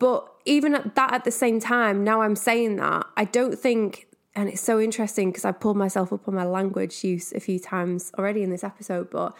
But 0.00 0.26
even 0.44 0.74
at 0.74 0.96
that, 0.96 1.12
at 1.12 1.24
the 1.24 1.30
same 1.30 1.60
time, 1.60 2.02
now 2.02 2.22
I'm 2.22 2.34
saying 2.34 2.76
that 2.76 3.06
I 3.16 3.24
don't 3.24 3.56
think 3.56 4.08
and 4.34 4.48
it's 4.48 4.60
so 4.60 4.80
interesting 4.80 5.30
because 5.30 5.44
I 5.44 5.52
pulled 5.52 5.76
myself 5.76 6.12
up 6.12 6.28
on 6.28 6.34
my 6.34 6.44
language 6.44 7.02
use 7.02 7.32
a 7.32 7.40
few 7.40 7.58
times 7.58 8.12
already 8.16 8.42
in 8.42 8.50
this 8.50 8.62
episode, 8.62 9.10
but 9.10 9.36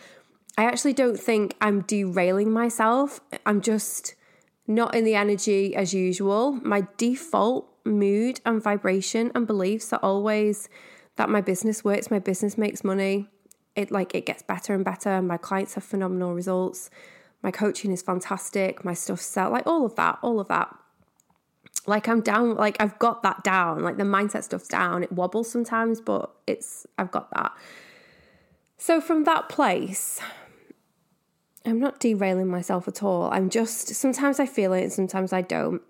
I 0.59 0.65
actually 0.65 0.95
don't 0.95 1.19
think 1.19 1.57
I'm 1.61 1.83
derailing 1.83 2.51
myself. 2.51 3.21
I'm 3.47 3.61
just 3.61 4.15
not 4.67 4.95
in 4.95 5.05
the 5.05 5.15
energy 5.15 5.77
as 5.77 5.95
usual. 5.95 6.53
My 6.53 6.87
default 6.97 7.69
mood 7.85 8.41
and 8.45 8.63
vibration 8.63 9.31
and 9.35 9.47
beliefs 9.47 9.93
are 9.93 10.01
always 10.03 10.69
that 11.17 11.29
my 11.29 11.41
business 11.41 11.85
works, 11.85 12.11
my 12.11 12.19
business 12.19 12.59
makes 12.59 12.83
money. 12.83 13.29
It 13.77 13.91
like 13.91 14.15
it 14.15 14.27
gets 14.27 14.43
better 14.43 14.75
and 14.75 14.85
better. 14.85 15.23
My 15.23 15.37
clients 15.37 15.75
have 15.75 15.85
phenomenal 15.85 16.35
results. 16.35 16.91
My 17.43 17.51
coaching 17.51 17.93
is 17.93 18.03
fantastic. 18.03 18.85
My 18.85 18.95
stuff 18.95 19.21
sell 19.21 19.51
like 19.51 19.67
all 19.67 19.87
of 19.87 19.95
that, 19.95 20.19
all 20.23 20.41
of 20.41 20.49
that 20.49 20.75
like 21.87 22.09
I'm 22.09 22.21
down, 22.21 22.57
like 22.57 22.77
I've 22.81 22.99
got 22.99 23.23
that 23.23 23.43
down, 23.43 23.83
like 23.83 23.97
the 23.97 24.05
mindset 24.05 24.45
stuff's 24.45 24.69
down. 24.69 25.03
It 25.03 25.13
wobbles 25.13 25.51
sometimes, 25.51 26.01
but 26.01 26.31
it's, 26.47 26.87
I've 26.99 27.11
got 27.11 27.31
that. 27.35 27.53
So 28.79 29.01
from 29.01 29.25
that 29.25 29.49
place, 29.49 30.21
I'm 31.65 31.79
not 31.79 32.01
derailing 32.01 32.49
myself 32.49 32.89
at 32.89 33.03
all. 33.03 33.31
I'm 33.31 33.51
just 33.51 33.89
sometimes 33.89 34.41
I 34.41 34.47
feel 34.47 34.73
it 34.73 34.83
and 34.83 34.93
sometimes 34.93 35.33
I 35.33 35.43
don't. 35.43 35.83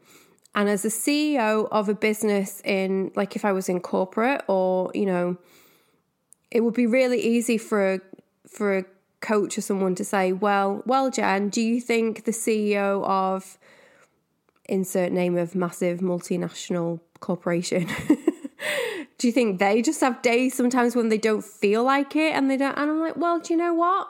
And 0.54 0.68
as 0.68 0.84
a 0.84 0.88
CEO 0.88 1.68
of 1.70 1.88
a 1.88 1.94
business 1.94 2.60
in 2.64 3.12
like 3.14 3.36
if 3.36 3.44
I 3.44 3.52
was 3.52 3.68
in 3.68 3.80
corporate 3.80 4.42
or, 4.48 4.90
you 4.94 5.06
know, 5.06 5.36
it 6.50 6.62
would 6.62 6.74
be 6.74 6.86
really 6.86 7.20
easy 7.20 7.56
for 7.56 7.94
a 7.94 8.00
for 8.48 8.78
a 8.78 8.84
coach 9.20 9.56
or 9.56 9.60
someone 9.60 9.94
to 9.94 10.04
say, 10.04 10.32
"Well, 10.32 10.82
well, 10.86 11.10
Jen, 11.10 11.50
do 11.50 11.62
you 11.62 11.80
think 11.80 12.24
the 12.24 12.32
CEO 12.32 13.04
of 13.04 13.58
insert 14.70 15.12
name 15.12 15.36
of 15.36 15.54
massive 15.54 16.00
multinational 16.00 17.00
corporation 17.20 17.86
do 19.20 19.26
you 19.26 19.32
think 19.32 19.58
they 19.58 19.82
just 19.82 20.00
have 20.00 20.22
days 20.22 20.54
sometimes 20.54 20.96
when 20.96 21.10
they 21.10 21.18
don't 21.18 21.44
feel 21.44 21.84
like 21.84 22.16
it 22.16 22.34
and 22.34 22.50
they 22.50 22.56
don't 22.56 22.76
and 22.76 22.90
I'm 22.90 23.00
like, 23.00 23.16
"Well, 23.16 23.38
do 23.38 23.52
you 23.52 23.58
know 23.58 23.74
what? 23.74 24.08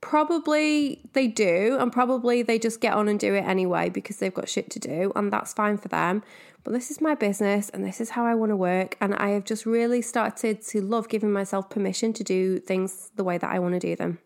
Probably 0.00 1.02
they 1.12 1.28
do, 1.28 1.76
and 1.78 1.92
probably 1.92 2.42
they 2.42 2.58
just 2.58 2.80
get 2.80 2.94
on 2.94 3.06
and 3.06 3.20
do 3.20 3.34
it 3.34 3.42
anyway 3.42 3.90
because 3.90 4.16
they've 4.16 4.34
got 4.34 4.48
shit 4.48 4.70
to 4.70 4.78
do, 4.78 5.12
and 5.14 5.32
that's 5.32 5.52
fine 5.52 5.76
for 5.76 5.88
them. 5.88 6.22
But 6.64 6.72
this 6.72 6.90
is 6.90 7.00
my 7.00 7.14
business, 7.14 7.68
and 7.68 7.84
this 7.84 8.00
is 8.00 8.10
how 8.10 8.24
I 8.24 8.34
want 8.34 8.50
to 8.50 8.56
work. 8.56 8.96
And 9.00 9.14
I 9.14 9.30
have 9.30 9.44
just 9.44 9.66
really 9.66 10.02
started 10.02 10.62
to 10.68 10.80
love 10.80 11.08
giving 11.08 11.32
myself 11.32 11.70
permission 11.70 12.12
to 12.14 12.24
do 12.24 12.58
things 12.58 13.10
the 13.14 13.24
way 13.24 13.38
that 13.38 13.50
I 13.50 13.58
want 13.58 13.74
to 13.74 13.80
do 13.80 13.94
them. 13.94 14.18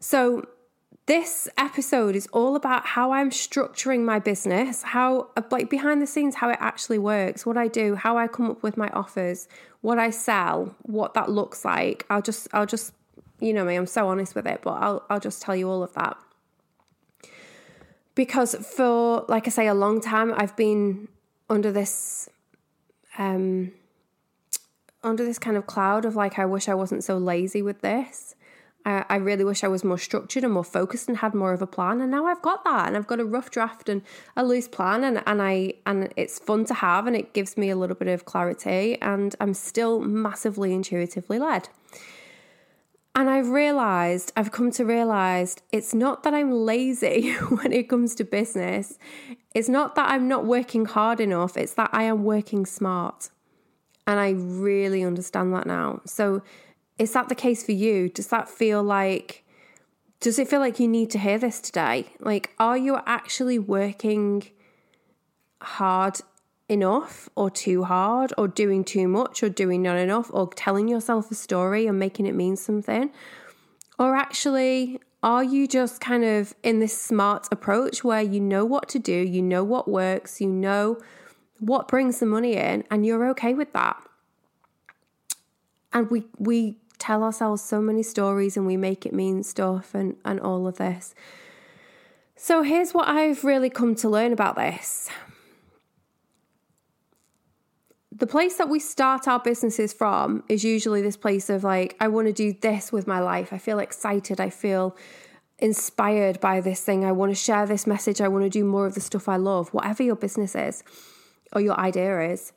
So, 0.00 0.48
this 1.06 1.48
episode 1.58 2.16
is 2.16 2.26
all 2.28 2.56
about 2.56 2.86
how 2.86 3.12
I'm 3.12 3.30
structuring 3.30 4.04
my 4.04 4.18
business, 4.18 4.82
how, 4.82 5.28
like 5.50 5.68
behind 5.68 6.00
the 6.00 6.06
scenes, 6.06 6.36
how 6.36 6.48
it 6.48 6.58
actually 6.60 6.98
works, 6.98 7.44
what 7.44 7.58
I 7.58 7.68
do, 7.68 7.94
how 7.94 8.16
I 8.16 8.26
come 8.26 8.50
up 8.50 8.62
with 8.62 8.76
my 8.76 8.88
offers, 8.88 9.46
what 9.82 9.98
I 9.98 10.10
sell, 10.10 10.74
what 10.82 11.12
that 11.14 11.30
looks 11.30 11.64
like. 11.64 12.06
I'll 12.08 12.22
just, 12.22 12.48
I'll 12.52 12.66
just 12.66 12.92
you 13.40 13.52
know 13.52 13.64
me, 13.64 13.76
I'm 13.76 13.86
so 13.86 14.08
honest 14.08 14.34
with 14.34 14.46
it, 14.46 14.60
but 14.62 14.72
I'll 14.72 15.04
I'll 15.10 15.20
just 15.20 15.42
tell 15.42 15.54
you 15.54 15.68
all 15.68 15.82
of 15.82 15.92
that. 15.94 16.16
Because 18.14 18.54
for 18.54 19.24
like 19.28 19.46
I 19.46 19.50
say 19.50 19.66
a 19.66 19.74
long 19.74 20.00
time 20.00 20.32
I've 20.36 20.56
been 20.56 21.08
under 21.50 21.70
this 21.72 22.28
um 23.18 23.72
under 25.02 25.24
this 25.24 25.38
kind 25.38 25.56
of 25.56 25.66
cloud 25.66 26.04
of 26.04 26.16
like 26.16 26.38
I 26.38 26.46
wish 26.46 26.68
I 26.68 26.74
wasn't 26.74 27.04
so 27.04 27.18
lazy 27.18 27.60
with 27.60 27.80
this. 27.80 28.34
I, 28.84 29.04
I 29.08 29.16
really 29.16 29.44
wish 29.44 29.64
I 29.64 29.68
was 29.68 29.84
more 29.84 29.98
structured 29.98 30.44
and 30.44 30.52
more 30.52 30.64
focused 30.64 31.08
and 31.08 31.18
had 31.18 31.34
more 31.34 31.52
of 31.52 31.62
a 31.62 31.66
plan. 31.66 32.00
And 32.00 32.10
now 32.10 32.26
I've 32.26 32.42
got 32.42 32.64
that 32.64 32.86
and 32.86 32.96
I've 32.96 33.06
got 33.06 33.20
a 33.20 33.24
rough 33.24 33.50
draft 33.50 33.88
and 33.88 34.02
a 34.36 34.44
loose 34.44 34.68
plan 34.68 35.04
and, 35.04 35.22
and 35.26 35.42
I 35.42 35.74
and 35.86 36.12
it's 36.16 36.38
fun 36.38 36.64
to 36.66 36.74
have 36.74 37.06
and 37.06 37.16
it 37.16 37.32
gives 37.32 37.56
me 37.56 37.70
a 37.70 37.76
little 37.76 37.96
bit 37.96 38.08
of 38.08 38.24
clarity 38.24 39.00
and 39.00 39.34
I'm 39.40 39.54
still 39.54 40.00
massively 40.00 40.72
intuitively 40.72 41.38
led. 41.38 41.68
And 43.16 43.30
I've 43.30 43.50
realized, 43.50 44.32
I've 44.36 44.50
come 44.50 44.72
to 44.72 44.84
realize 44.84 45.56
it's 45.70 45.94
not 45.94 46.24
that 46.24 46.34
I'm 46.34 46.50
lazy 46.50 47.32
when 47.48 47.72
it 47.72 47.88
comes 47.88 48.14
to 48.16 48.24
business. 48.24 48.98
It's 49.54 49.68
not 49.68 49.94
that 49.94 50.10
I'm 50.10 50.26
not 50.26 50.44
working 50.46 50.84
hard 50.84 51.20
enough. 51.20 51.56
It's 51.56 51.74
that 51.74 51.90
I 51.92 52.04
am 52.04 52.24
working 52.24 52.66
smart. 52.66 53.30
And 54.06 54.18
I 54.18 54.30
really 54.30 55.04
understand 55.04 55.54
that 55.54 55.64
now. 55.64 56.00
So, 56.04 56.42
is 56.98 57.12
that 57.12 57.28
the 57.28 57.34
case 57.34 57.64
for 57.64 57.72
you? 57.72 58.08
Does 58.08 58.28
that 58.28 58.48
feel 58.48 58.82
like, 58.82 59.44
does 60.20 60.38
it 60.38 60.48
feel 60.48 60.60
like 60.60 60.78
you 60.78 60.88
need 60.88 61.10
to 61.10 61.18
hear 61.18 61.38
this 61.38 61.60
today? 61.60 62.12
Like, 62.20 62.54
are 62.58 62.76
you 62.76 62.98
actually 63.06 63.58
working 63.58 64.44
hard 65.60 66.20
enough 66.68 67.28
or 67.34 67.50
too 67.50 67.84
hard 67.84 68.32
or 68.38 68.48
doing 68.48 68.84
too 68.84 69.08
much 69.08 69.42
or 69.42 69.48
doing 69.48 69.82
not 69.82 69.96
enough 69.96 70.30
or 70.32 70.48
telling 70.54 70.88
yourself 70.88 71.30
a 71.30 71.34
story 71.34 71.86
and 71.86 71.98
making 71.98 72.26
it 72.26 72.34
mean 72.34 72.56
something? 72.56 73.10
Or 73.98 74.16
actually, 74.16 75.00
are 75.22 75.44
you 75.44 75.66
just 75.66 76.00
kind 76.00 76.24
of 76.24 76.54
in 76.62 76.80
this 76.80 77.00
smart 77.00 77.48
approach 77.50 78.04
where 78.04 78.22
you 78.22 78.40
know 78.40 78.64
what 78.64 78.88
to 78.90 78.98
do, 78.98 79.12
you 79.14 79.42
know 79.42 79.64
what 79.64 79.88
works, 79.88 80.40
you 80.40 80.48
know 80.48 80.98
what 81.60 81.88
brings 81.88 82.20
the 82.20 82.26
money 82.26 82.56
in, 82.56 82.84
and 82.90 83.06
you're 83.06 83.28
okay 83.30 83.54
with 83.54 83.72
that? 83.72 83.96
And 85.92 86.10
we 86.10 86.24
we 86.38 86.78
tell 87.04 87.22
ourselves 87.22 87.62
so 87.62 87.80
many 87.80 88.02
stories 88.02 88.56
and 88.56 88.66
we 88.66 88.76
make 88.76 89.04
it 89.04 89.12
mean 89.12 89.42
stuff 89.42 89.94
and, 89.94 90.16
and 90.24 90.40
all 90.40 90.66
of 90.66 90.78
this. 90.78 91.14
So 92.36 92.62
here's 92.62 92.92
what 92.94 93.08
I've 93.08 93.44
really 93.44 93.70
come 93.70 93.94
to 93.96 94.08
learn 94.08 94.32
about 94.32 94.56
this 94.56 95.10
the 98.16 98.26
place 98.28 98.56
that 98.56 98.68
we 98.68 98.78
start 98.78 99.26
our 99.26 99.40
businesses 99.40 99.92
from 99.92 100.44
is 100.48 100.62
usually 100.62 101.02
this 101.02 101.16
place 101.16 101.50
of 101.50 101.64
like, 101.64 101.96
I 101.98 102.06
want 102.08 102.28
to 102.28 102.32
do 102.32 102.52
this 102.52 102.92
with 102.92 103.08
my 103.08 103.18
life. 103.18 103.52
I 103.52 103.58
feel 103.58 103.80
excited. 103.80 104.40
I 104.40 104.50
feel 104.50 104.96
inspired 105.58 106.40
by 106.40 106.60
this 106.60 106.80
thing. 106.80 107.04
I 107.04 107.10
want 107.10 107.32
to 107.32 107.34
share 107.34 107.66
this 107.66 107.86
message. 107.86 108.20
I 108.20 108.28
want 108.28 108.44
to 108.44 108.50
do 108.50 108.64
more 108.64 108.86
of 108.86 108.94
the 108.94 109.00
stuff 109.00 109.28
I 109.28 109.36
love, 109.36 109.74
whatever 109.74 110.04
your 110.04 110.14
business 110.14 110.54
is 110.54 110.84
or 111.52 111.60
your 111.60 111.78
idea 111.78 112.30
is. 112.30 112.52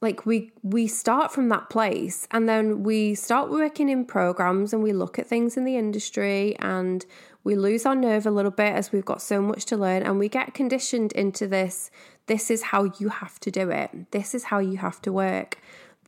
Like 0.00 0.24
we 0.24 0.52
we 0.62 0.86
start 0.86 1.32
from 1.32 1.48
that 1.48 1.70
place 1.70 2.28
and 2.30 2.48
then 2.48 2.84
we 2.84 3.14
start 3.14 3.50
working 3.50 3.88
in 3.88 4.04
programs 4.04 4.72
and 4.72 4.82
we 4.82 4.92
look 4.92 5.18
at 5.18 5.26
things 5.26 5.56
in 5.56 5.64
the 5.64 5.76
industry 5.76 6.56
and 6.60 7.04
we 7.42 7.56
lose 7.56 7.84
our 7.84 7.96
nerve 7.96 8.24
a 8.24 8.30
little 8.30 8.52
bit 8.52 8.74
as 8.74 8.92
we've 8.92 9.04
got 9.04 9.20
so 9.20 9.42
much 9.42 9.64
to 9.66 9.76
learn 9.76 10.04
and 10.04 10.20
we 10.20 10.28
get 10.28 10.54
conditioned 10.54 11.10
into 11.12 11.48
this 11.48 11.90
this 12.28 12.50
is 12.50 12.62
how 12.62 12.92
you 12.98 13.08
have 13.08 13.40
to 13.40 13.50
do 13.50 13.70
it. 13.70 13.90
This 14.12 14.34
is 14.34 14.44
how 14.44 14.58
you 14.60 14.76
have 14.76 15.02
to 15.02 15.12
work. 15.12 15.58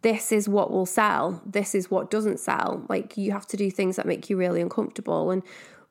This 0.02 0.30
is 0.32 0.48
what 0.48 0.70
will 0.70 0.86
sell. 0.86 1.42
This 1.44 1.74
is 1.74 1.90
what 1.90 2.10
doesn't 2.10 2.38
sell. 2.38 2.84
Like 2.88 3.16
you 3.16 3.32
have 3.32 3.46
to 3.48 3.56
do 3.56 3.70
things 3.70 3.96
that 3.96 4.06
make 4.06 4.30
you 4.30 4.36
really 4.36 4.60
uncomfortable. 4.60 5.30
And 5.30 5.42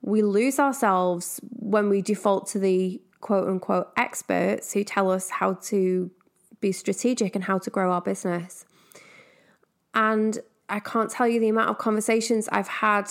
we 0.01 0.22
lose 0.22 0.60
ourselves 0.60 1.41
when 1.51 1.89
we 1.89 2.01
default 2.01 2.48
to 2.50 2.60
the 2.60 3.01
quote 3.22 3.48
unquote 3.48 3.91
experts 3.98 4.72
who 4.72 4.84
tell 4.84 5.12
us 5.12 5.29
how 5.29 5.53
to 5.53 6.12
be 6.60 6.72
strategic 6.72 7.36
and 7.36 7.46
how 7.46 7.58
to 7.58 7.70
grow 7.70 7.92
our 7.92 8.01
business. 8.01 8.66
And 9.94 10.39
I 10.68 10.80
can't 10.80 11.10
tell 11.10 11.28
you 11.28 11.39
the 11.39 11.50
amount 11.50 11.70
of 11.70 11.78
conversations 11.78 12.48
I've 12.51 12.68
had 12.68 13.10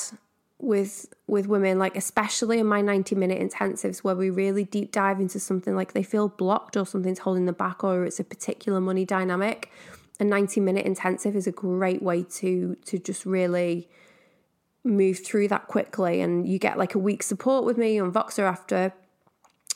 with 0.60 1.06
with 1.28 1.46
women 1.46 1.78
like 1.78 1.96
especially 1.96 2.58
in 2.58 2.66
my 2.66 2.80
90 2.80 3.14
minute 3.14 3.40
intensives 3.40 3.98
where 3.98 4.16
we 4.16 4.28
really 4.28 4.64
deep 4.64 4.90
dive 4.90 5.20
into 5.20 5.38
something 5.38 5.76
like 5.76 5.92
they 5.92 6.02
feel 6.02 6.28
blocked 6.28 6.76
or 6.76 6.84
something's 6.84 7.20
holding 7.20 7.46
them 7.46 7.54
back 7.54 7.84
or 7.84 8.04
it's 8.04 8.18
a 8.18 8.24
particular 8.24 8.80
money 8.80 9.04
dynamic 9.04 9.70
a 10.18 10.24
90 10.24 10.60
minute 10.60 10.84
intensive 10.84 11.36
is 11.36 11.46
a 11.46 11.52
great 11.52 12.02
way 12.02 12.24
to 12.24 12.76
to 12.86 12.98
just 12.98 13.24
really 13.24 13.88
move 14.82 15.24
through 15.24 15.46
that 15.46 15.68
quickly 15.68 16.20
and 16.20 16.48
you 16.48 16.58
get 16.58 16.76
like 16.76 16.96
a 16.96 16.98
week 16.98 17.22
support 17.22 17.64
with 17.64 17.78
me 17.78 17.98
on 18.00 18.12
Voxer 18.12 18.42
after 18.42 18.92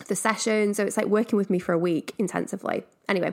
the 0.08 0.16
session 0.16 0.74
so 0.74 0.84
it's 0.84 0.96
like 0.96 1.06
working 1.06 1.36
with 1.36 1.50
me 1.50 1.58
for 1.58 1.72
a 1.72 1.78
week 1.78 2.14
intensively 2.18 2.82
anyway 3.08 3.32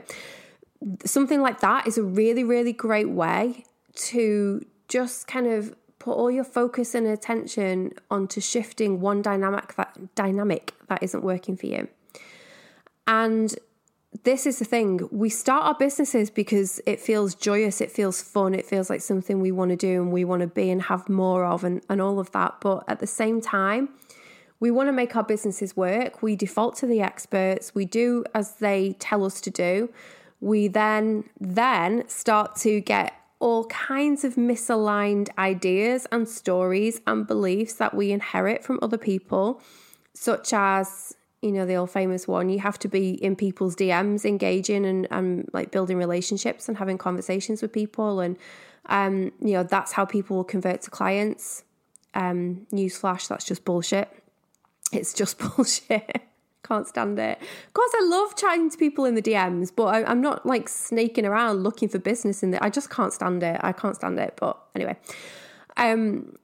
something 1.04 1.42
like 1.42 1.60
that 1.60 1.86
is 1.86 1.98
a 1.98 2.02
really 2.02 2.44
really 2.44 2.72
great 2.72 3.10
way 3.10 3.64
to 3.94 4.64
just 4.88 5.26
kind 5.26 5.46
of 5.46 5.74
put 6.00 6.16
all 6.16 6.30
your 6.30 6.44
focus 6.44 6.94
and 6.94 7.06
attention 7.06 7.92
onto 8.10 8.40
shifting 8.40 9.00
one 9.00 9.22
dynamic 9.22 9.76
that 9.76 9.96
dynamic 10.16 10.74
that 10.88 11.00
isn't 11.02 11.22
working 11.22 11.56
for 11.56 11.66
you. 11.66 11.86
And 13.06 13.54
this 14.24 14.46
is 14.46 14.58
the 14.58 14.64
thing 14.64 15.08
we 15.12 15.28
start 15.28 15.64
our 15.64 15.74
businesses 15.74 16.30
because 16.30 16.80
it 16.86 17.00
feels 17.00 17.34
joyous, 17.34 17.80
it 17.80 17.92
feels 17.92 18.20
fun, 18.20 18.54
it 18.54 18.64
feels 18.64 18.90
like 18.90 19.02
something 19.02 19.40
we 19.40 19.52
want 19.52 19.70
to 19.70 19.76
do 19.76 20.02
and 20.02 20.10
we 20.10 20.24
want 20.24 20.40
to 20.40 20.48
be 20.48 20.70
and 20.70 20.82
have 20.82 21.08
more 21.08 21.44
of, 21.44 21.62
and, 21.64 21.82
and 21.88 22.00
all 22.00 22.18
of 22.18 22.32
that. 22.32 22.56
But 22.60 22.84
at 22.88 22.98
the 22.98 23.06
same 23.06 23.40
time, 23.40 23.90
we 24.60 24.70
want 24.70 24.88
to 24.88 24.92
make 24.92 25.16
our 25.16 25.24
businesses 25.24 25.76
work. 25.76 26.22
We 26.22 26.36
default 26.36 26.76
to 26.76 26.86
the 26.86 27.00
experts, 27.00 27.74
we 27.74 27.86
do 27.86 28.24
as 28.34 28.56
they 28.56 28.94
tell 28.98 29.24
us 29.24 29.40
to 29.42 29.50
do. 29.50 29.90
We 30.40 30.68
then 30.68 31.24
then 31.38 32.06
start 32.08 32.56
to 32.56 32.80
get 32.80 33.14
all 33.40 33.64
kinds 33.66 34.22
of 34.22 34.34
misaligned 34.34 35.30
ideas 35.38 36.06
and 36.12 36.28
stories 36.28 37.00
and 37.06 37.26
beliefs 37.26 37.74
that 37.74 37.94
we 37.94 38.12
inherit 38.12 38.62
from 38.62 38.78
other 38.82 38.98
people, 38.98 39.62
such 40.12 40.52
as, 40.52 41.16
you 41.40 41.50
know, 41.50 41.64
the 41.64 41.74
old 41.74 41.90
famous 41.90 42.28
one, 42.28 42.50
you 42.50 42.58
have 42.58 42.78
to 42.78 42.88
be 42.88 43.12
in 43.12 43.34
people's 43.34 43.74
DMs, 43.74 44.26
engaging 44.26 44.84
and, 44.84 45.08
and 45.10 45.48
like 45.54 45.70
building 45.70 45.96
relationships 45.96 46.68
and 46.68 46.76
having 46.76 46.98
conversations 46.98 47.62
with 47.62 47.72
people. 47.72 48.20
And, 48.20 48.36
um, 48.86 49.32
you 49.40 49.52
know, 49.52 49.62
that's 49.62 49.92
how 49.92 50.04
people 50.04 50.36
will 50.36 50.44
convert 50.44 50.82
to 50.82 50.90
clients. 50.90 51.64
Um, 52.12 52.66
newsflash, 52.72 53.26
that's 53.28 53.46
just 53.46 53.64
bullshit. 53.64 54.19
It's 54.92 55.12
just 55.12 55.38
bullshit. 55.56 56.22
Can't 56.62 56.86
stand 56.86 57.18
it. 57.18 57.38
Of 57.40 57.74
course, 57.74 57.90
I 57.96 58.04
love 58.04 58.36
chatting 58.36 58.70
to 58.70 58.76
people 58.76 59.04
in 59.04 59.14
the 59.14 59.22
DMs, 59.22 59.72
but 59.74 59.86
I, 59.86 60.10
am 60.10 60.20
not 60.20 60.46
like 60.46 60.68
snaking 60.68 61.26
around 61.26 61.62
looking 61.62 61.88
for 61.88 61.98
business 61.98 62.42
in 62.42 62.52
there. 62.52 62.62
I 62.62 62.70
just 62.70 62.90
can't 62.90 63.12
stand 63.12 63.42
it. 63.42 63.60
I 63.62 63.72
can't 63.72 63.96
stand 63.96 64.18
it. 64.20 64.34
But 64.36 64.56
anyway, 64.76 64.96
um, 65.76 66.36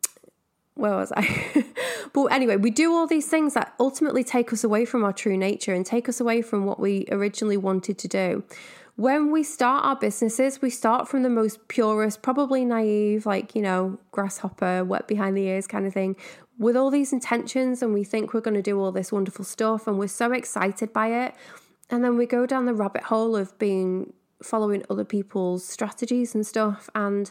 where 0.74 0.96
was 0.96 1.12
I? 1.16 1.64
but 2.12 2.26
anyway, 2.26 2.56
we 2.56 2.70
do 2.70 2.92
all 2.92 3.06
these 3.06 3.28
things 3.28 3.54
that 3.54 3.74
ultimately 3.78 4.24
take 4.24 4.52
us 4.52 4.64
away 4.64 4.84
from 4.84 5.04
our 5.04 5.12
true 5.12 5.36
nature 5.36 5.72
and 5.72 5.84
take 5.84 6.08
us 6.08 6.20
away 6.20 6.42
from 6.42 6.64
what 6.64 6.80
we 6.80 7.06
originally 7.10 7.56
wanted 7.56 7.98
to 7.98 8.08
do. 8.08 8.42
When 8.96 9.30
we 9.30 9.42
start 9.42 9.84
our 9.84 9.96
businesses, 9.96 10.62
we 10.62 10.70
start 10.70 11.06
from 11.06 11.22
the 11.22 11.28
most 11.28 11.68
purest, 11.68 12.22
probably 12.22 12.64
naive, 12.64 13.26
like, 13.26 13.54
you 13.54 13.60
know, 13.60 13.98
grasshopper, 14.10 14.84
wet 14.84 15.06
behind 15.06 15.36
the 15.36 15.42
ears 15.42 15.66
kind 15.66 15.86
of 15.86 15.92
thing. 15.92 16.16
With 16.58 16.76
all 16.76 16.90
these 16.90 17.12
intentions 17.12 17.82
and 17.82 17.92
we 17.92 18.04
think 18.04 18.32
we're 18.32 18.40
going 18.40 18.54
to 18.54 18.62
do 18.62 18.80
all 18.80 18.92
this 18.92 19.12
wonderful 19.12 19.44
stuff 19.44 19.86
and 19.86 19.98
we're 19.98 20.08
so 20.08 20.32
excited 20.32 20.92
by 20.92 21.08
it. 21.08 21.34
And 21.90 22.02
then 22.02 22.16
we 22.16 22.26
go 22.26 22.46
down 22.46 22.66
the 22.66 22.74
rabbit 22.74 23.04
hole 23.04 23.36
of 23.36 23.56
being 23.58 24.12
following 24.42 24.84
other 24.90 25.04
people's 25.04 25.66
strategies 25.66 26.34
and 26.34 26.46
stuff. 26.46 26.88
And 26.94 27.30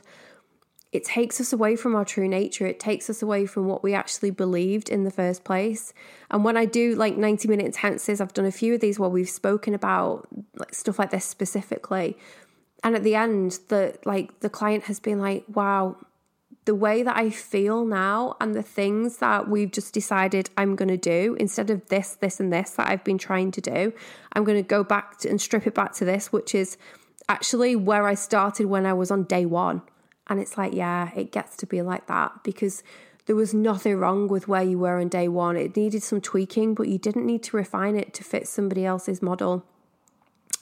it 0.91 1.03
takes 1.03 1.41
us 1.41 1.51
away 1.51 1.75
from 1.75 1.94
our 1.96 2.05
true 2.05 2.27
nature. 2.27 2.65
It 2.65 2.79
takes 2.79 3.10
us 3.10 3.22
away 3.22 3.46
from 3.46 3.67
what 3.67 3.84
we 3.84 3.94
actually 3.94 4.32
believed 4.32 4.89
in 4.89 5.03
the 5.03 5.12
first 5.12 5.44
place. 5.44 5.94
And 6.32 6.46
when 6.46 6.55
I 6.55 6.65
do 6.65 6.96
like 6.96 7.17
90 7.17 7.48
minute 7.48 7.74
intensives, 7.74 8.22
I've 8.22 8.34
done 8.34 8.46
a 8.46 8.51
few 8.51 8.75
of 8.75 8.79
these 8.79 8.98
where 8.98 9.10
we've 9.10 9.29
spoken 9.29 9.74
about 9.74 10.27
like 10.55 10.74
stuff 10.74 10.98
like 10.98 11.10
this 11.10 11.25
specifically. 11.25 12.17
And 12.84 12.96
at 12.96 13.03
the 13.03 13.15
end, 13.15 13.60
the 13.67 13.98
like 14.05 14.39
the 14.39 14.50
client 14.50 14.86
has 14.86 15.00
been 15.00 15.20
like, 15.20 15.44
wow, 15.51 15.98
the 16.65 16.75
way 16.75 17.03
that 17.03 17.15
I 17.15 17.29
feel 17.29 17.86
now 17.86 18.36
and 18.41 18.55
the 18.55 18.63
things 18.63 19.17
that 19.17 19.48
we've 19.48 19.72
just 19.72 19.93
decided 19.93 20.50
I'm 20.57 20.75
going 20.75 20.89
to 20.89 20.98
do 20.98 21.36
instead 21.39 21.69
of 21.69 21.88
this, 21.89 22.15
this, 22.15 22.39
and 22.39 22.51
this 22.51 22.72
that 22.72 22.89
I've 22.89 23.03
been 23.03 23.19
trying 23.19 23.51
to 23.51 23.62
do, 23.62 23.93
I'm 24.34 24.43
going 24.43 24.57
to 24.57 24.67
go 24.67 24.84
back 24.84 25.19
to, 25.19 25.29
and 25.29 25.39
strip 25.39 25.67
it 25.67 25.75
back 25.75 25.93
to 25.95 26.05
this, 26.05 26.31
which 26.31 26.55
is 26.55 26.77
actually 27.29 27.75
where 27.75 28.07
I 28.07 28.15
started 28.15 28.65
when 28.65 28.86
I 28.86 28.93
was 28.93 29.12
on 29.12 29.24
day 29.24 29.45
one. 29.45 29.84
And 30.27 30.39
it's 30.39 30.57
like, 30.57 30.74
yeah, 30.74 31.12
it 31.15 31.31
gets 31.31 31.55
to 31.57 31.67
be 31.67 31.84
like 31.84 32.07
that 32.07 32.43
because 32.43 32.81
there 33.27 33.36
was 33.36 33.53
nothing 33.53 33.98
wrong 33.98 34.27
with 34.27 34.48
where 34.48 34.63
you 34.63 34.79
were 34.79 35.00
on 35.00 35.07
day 35.07 35.27
one. 35.27 35.57
It 35.57 35.75
needed 35.75 36.01
some 36.01 36.19
tweaking, 36.19 36.74
but 36.74 36.88
you 36.88 36.98
didn't 36.98 37.27
need 37.27 37.43
to 37.43 37.57
refine 37.57 37.95
it 37.95 38.13
to 38.15 38.24
fit 38.24 38.48
somebody 38.48 38.86
else's 38.86 39.22
model. 39.22 39.63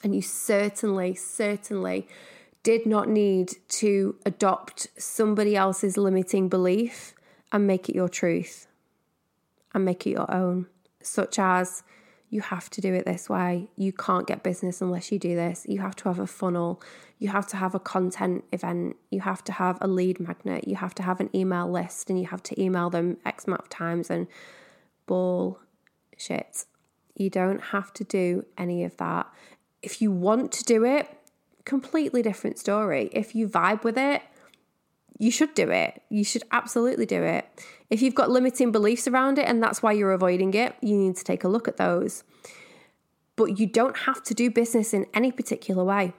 And 0.04 0.14
you 0.14 0.22
certainly, 0.22 1.16
certainly 1.16 2.08
did 2.64 2.86
not 2.86 3.10
need 3.10 3.54
to 3.68 4.16
adopt 4.26 4.88
somebody 4.98 5.56
else's 5.56 5.98
limiting 5.98 6.50
belief 6.50 7.14
and 7.52 7.68
make 7.68 7.90
it 7.90 7.96
your 7.96 8.10
truth 8.10 8.68
and 9.74 9.86
make 9.86 10.08
it 10.08 10.12
your 10.12 10.34
own, 10.34 10.68
such 11.02 11.38
as 11.38 11.84
you 12.30 12.42
have 12.42 12.70
to 12.72 12.82
do 12.82 12.94
it 12.94 13.06
this 13.06 13.30
way. 13.30 13.68
You 13.76 13.94
can't 13.94 14.26
get 14.26 14.42
business 14.42 14.82
unless 14.82 15.12
you 15.12 15.20
do 15.20 15.36
this. 15.36 15.66
You 15.70 15.82
have 15.82 15.96
to 15.98 16.06
have 16.06 16.20
a 16.20 16.26
funnel. 16.26 16.82
You 17.20 17.30
have 17.30 17.46
to 17.48 17.58
have 17.58 17.76
a 17.76 17.80
content 17.80 18.44
event. 18.52 18.96
You 19.12 19.22
have 19.22 19.44
to 19.44 19.52
have 19.52 19.78
a 19.82 19.88
lead 19.88 20.20
magnet. 20.20 20.68
You 20.68 20.76
have 20.78 20.96
to 20.96 21.04
have 21.04 21.20
an 21.20 21.30
email 21.36 21.70
list 21.70 22.10
and 22.10 22.20
you 22.20 22.26
have 22.28 22.42
to 22.44 22.60
email 22.60 22.90
them 22.90 23.18
X 23.26 23.46
amount 23.46 23.62
of 23.62 23.70
times 23.70 24.10
and 24.10 24.28
bullshit. 25.06 26.66
You 27.16 27.30
don't 27.30 27.62
have 27.62 27.94
to 27.94 28.04
do 28.04 28.46
any 28.58 28.84
of 28.84 28.98
that. 28.98 29.32
If 29.84 30.02
you 30.02 30.12
want 30.12 30.52
to 30.54 30.64
do 30.64 30.84
it, 30.86 31.08
completely 31.66 32.22
different 32.22 32.60
story. 32.60 33.10
If 33.14 33.36
you 33.36 33.48
vibe 33.48 33.84
with 33.84 33.98
it, 33.98 34.22
you 35.20 35.32
should 35.32 35.54
do 35.54 35.70
it. 35.70 36.02
You 36.10 36.24
should 36.24 36.44
absolutely 36.52 37.06
do 37.06 37.24
it. 37.24 37.48
If 37.90 38.02
you've 38.02 38.16
got 38.16 38.30
limiting 38.30 38.72
beliefs 38.72 39.08
around 39.08 39.38
it 39.38 39.48
and 39.48 39.62
that's 39.62 39.84
why 39.84 39.92
you're 39.92 40.12
avoiding 40.12 40.54
it, 40.54 40.76
you 40.82 40.98
need 40.98 41.16
to 41.18 41.24
take 41.24 41.44
a 41.44 41.48
look 41.48 41.68
at 41.68 41.78
those. 41.78 42.24
But 43.36 43.60
you 43.60 43.68
don't 43.68 43.98
have 44.00 44.24
to 44.24 44.34
do 44.34 44.50
business 44.50 44.94
in 44.94 45.06
any 45.14 45.32
particular 45.32 45.84
way. 45.84 46.14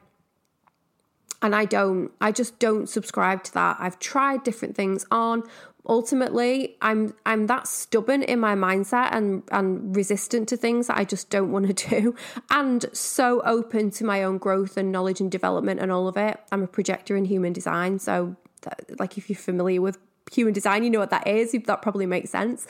And 1.45 1.55
I 1.55 1.67
don't, 1.67 2.11
I 2.23 2.33
just 2.33 2.59
don't 2.59 2.89
subscribe 2.89 3.45
to 3.45 3.53
that. 3.53 3.77
I've 3.79 3.99
tried 3.99 4.43
different 4.45 4.75
things 4.75 5.07
on. 5.11 5.43
Ultimately 5.87 6.79
i'm 6.81 7.13
i'm 7.27 7.47
that 7.49 7.69
stubborn 7.69 8.23
in 8.23 8.41
my 8.41 8.55
mindset 8.55 9.11
and 9.13 9.43
and 9.53 9.95
resistant 9.95 10.49
to 10.49 10.57
things 10.57 10.87
that 10.87 10.97
i 10.97 11.05
just 11.05 11.29
don't 11.29 11.53
want 11.53 11.67
to 11.67 11.75
do 11.91 12.17
and 12.49 12.87
so 12.95 13.43
open 13.45 13.91
to 13.91 14.03
my 14.03 14.23
own 14.23 14.39
growth 14.39 14.79
and 14.79 14.91
knowledge 14.91 15.21
and 15.21 15.31
development 15.31 15.81
and 15.81 15.93
all 15.93 16.09
of 16.09 16.17
it. 16.17 16.41
I'm 16.51 16.63
a 16.63 16.67
projector 16.67 17.19
in 17.19 17.27
human 17.27 17.53
design 17.53 17.99
so 17.99 18.35
that, 18.63 18.99
like 18.99 19.19
if 19.19 19.29
you're 19.29 19.37
familiar 19.37 19.83
with 19.83 19.99
human 20.33 20.55
design 20.55 20.85
you 20.85 20.89
know 20.89 21.01
what 21.01 21.11
that 21.11 21.27
is. 21.27 21.53
That 21.53 21.83
probably 21.83 22.07
makes 22.07 22.31
sense 22.31 22.67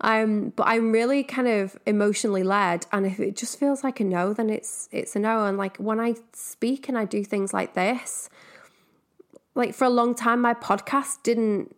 um, 0.00 0.52
but 0.54 0.68
I'm 0.68 0.92
really 0.92 1.24
kind 1.24 1.48
of 1.48 1.76
emotionally 1.86 2.42
led, 2.42 2.86
and 2.92 3.04
if 3.04 3.18
it 3.18 3.36
just 3.36 3.58
feels 3.58 3.82
like 3.82 4.00
a 4.00 4.04
no, 4.04 4.32
then 4.32 4.48
it's 4.50 4.88
it's 4.92 5.16
a 5.16 5.18
no. 5.18 5.44
And 5.46 5.58
like 5.58 5.76
when 5.78 5.98
I 5.98 6.14
speak 6.32 6.88
and 6.88 6.96
I 6.96 7.04
do 7.04 7.24
things 7.24 7.52
like 7.52 7.74
this, 7.74 8.28
like 9.54 9.74
for 9.74 9.84
a 9.84 9.90
long 9.90 10.14
time, 10.14 10.40
my 10.40 10.54
podcast 10.54 11.22
didn't 11.24 11.74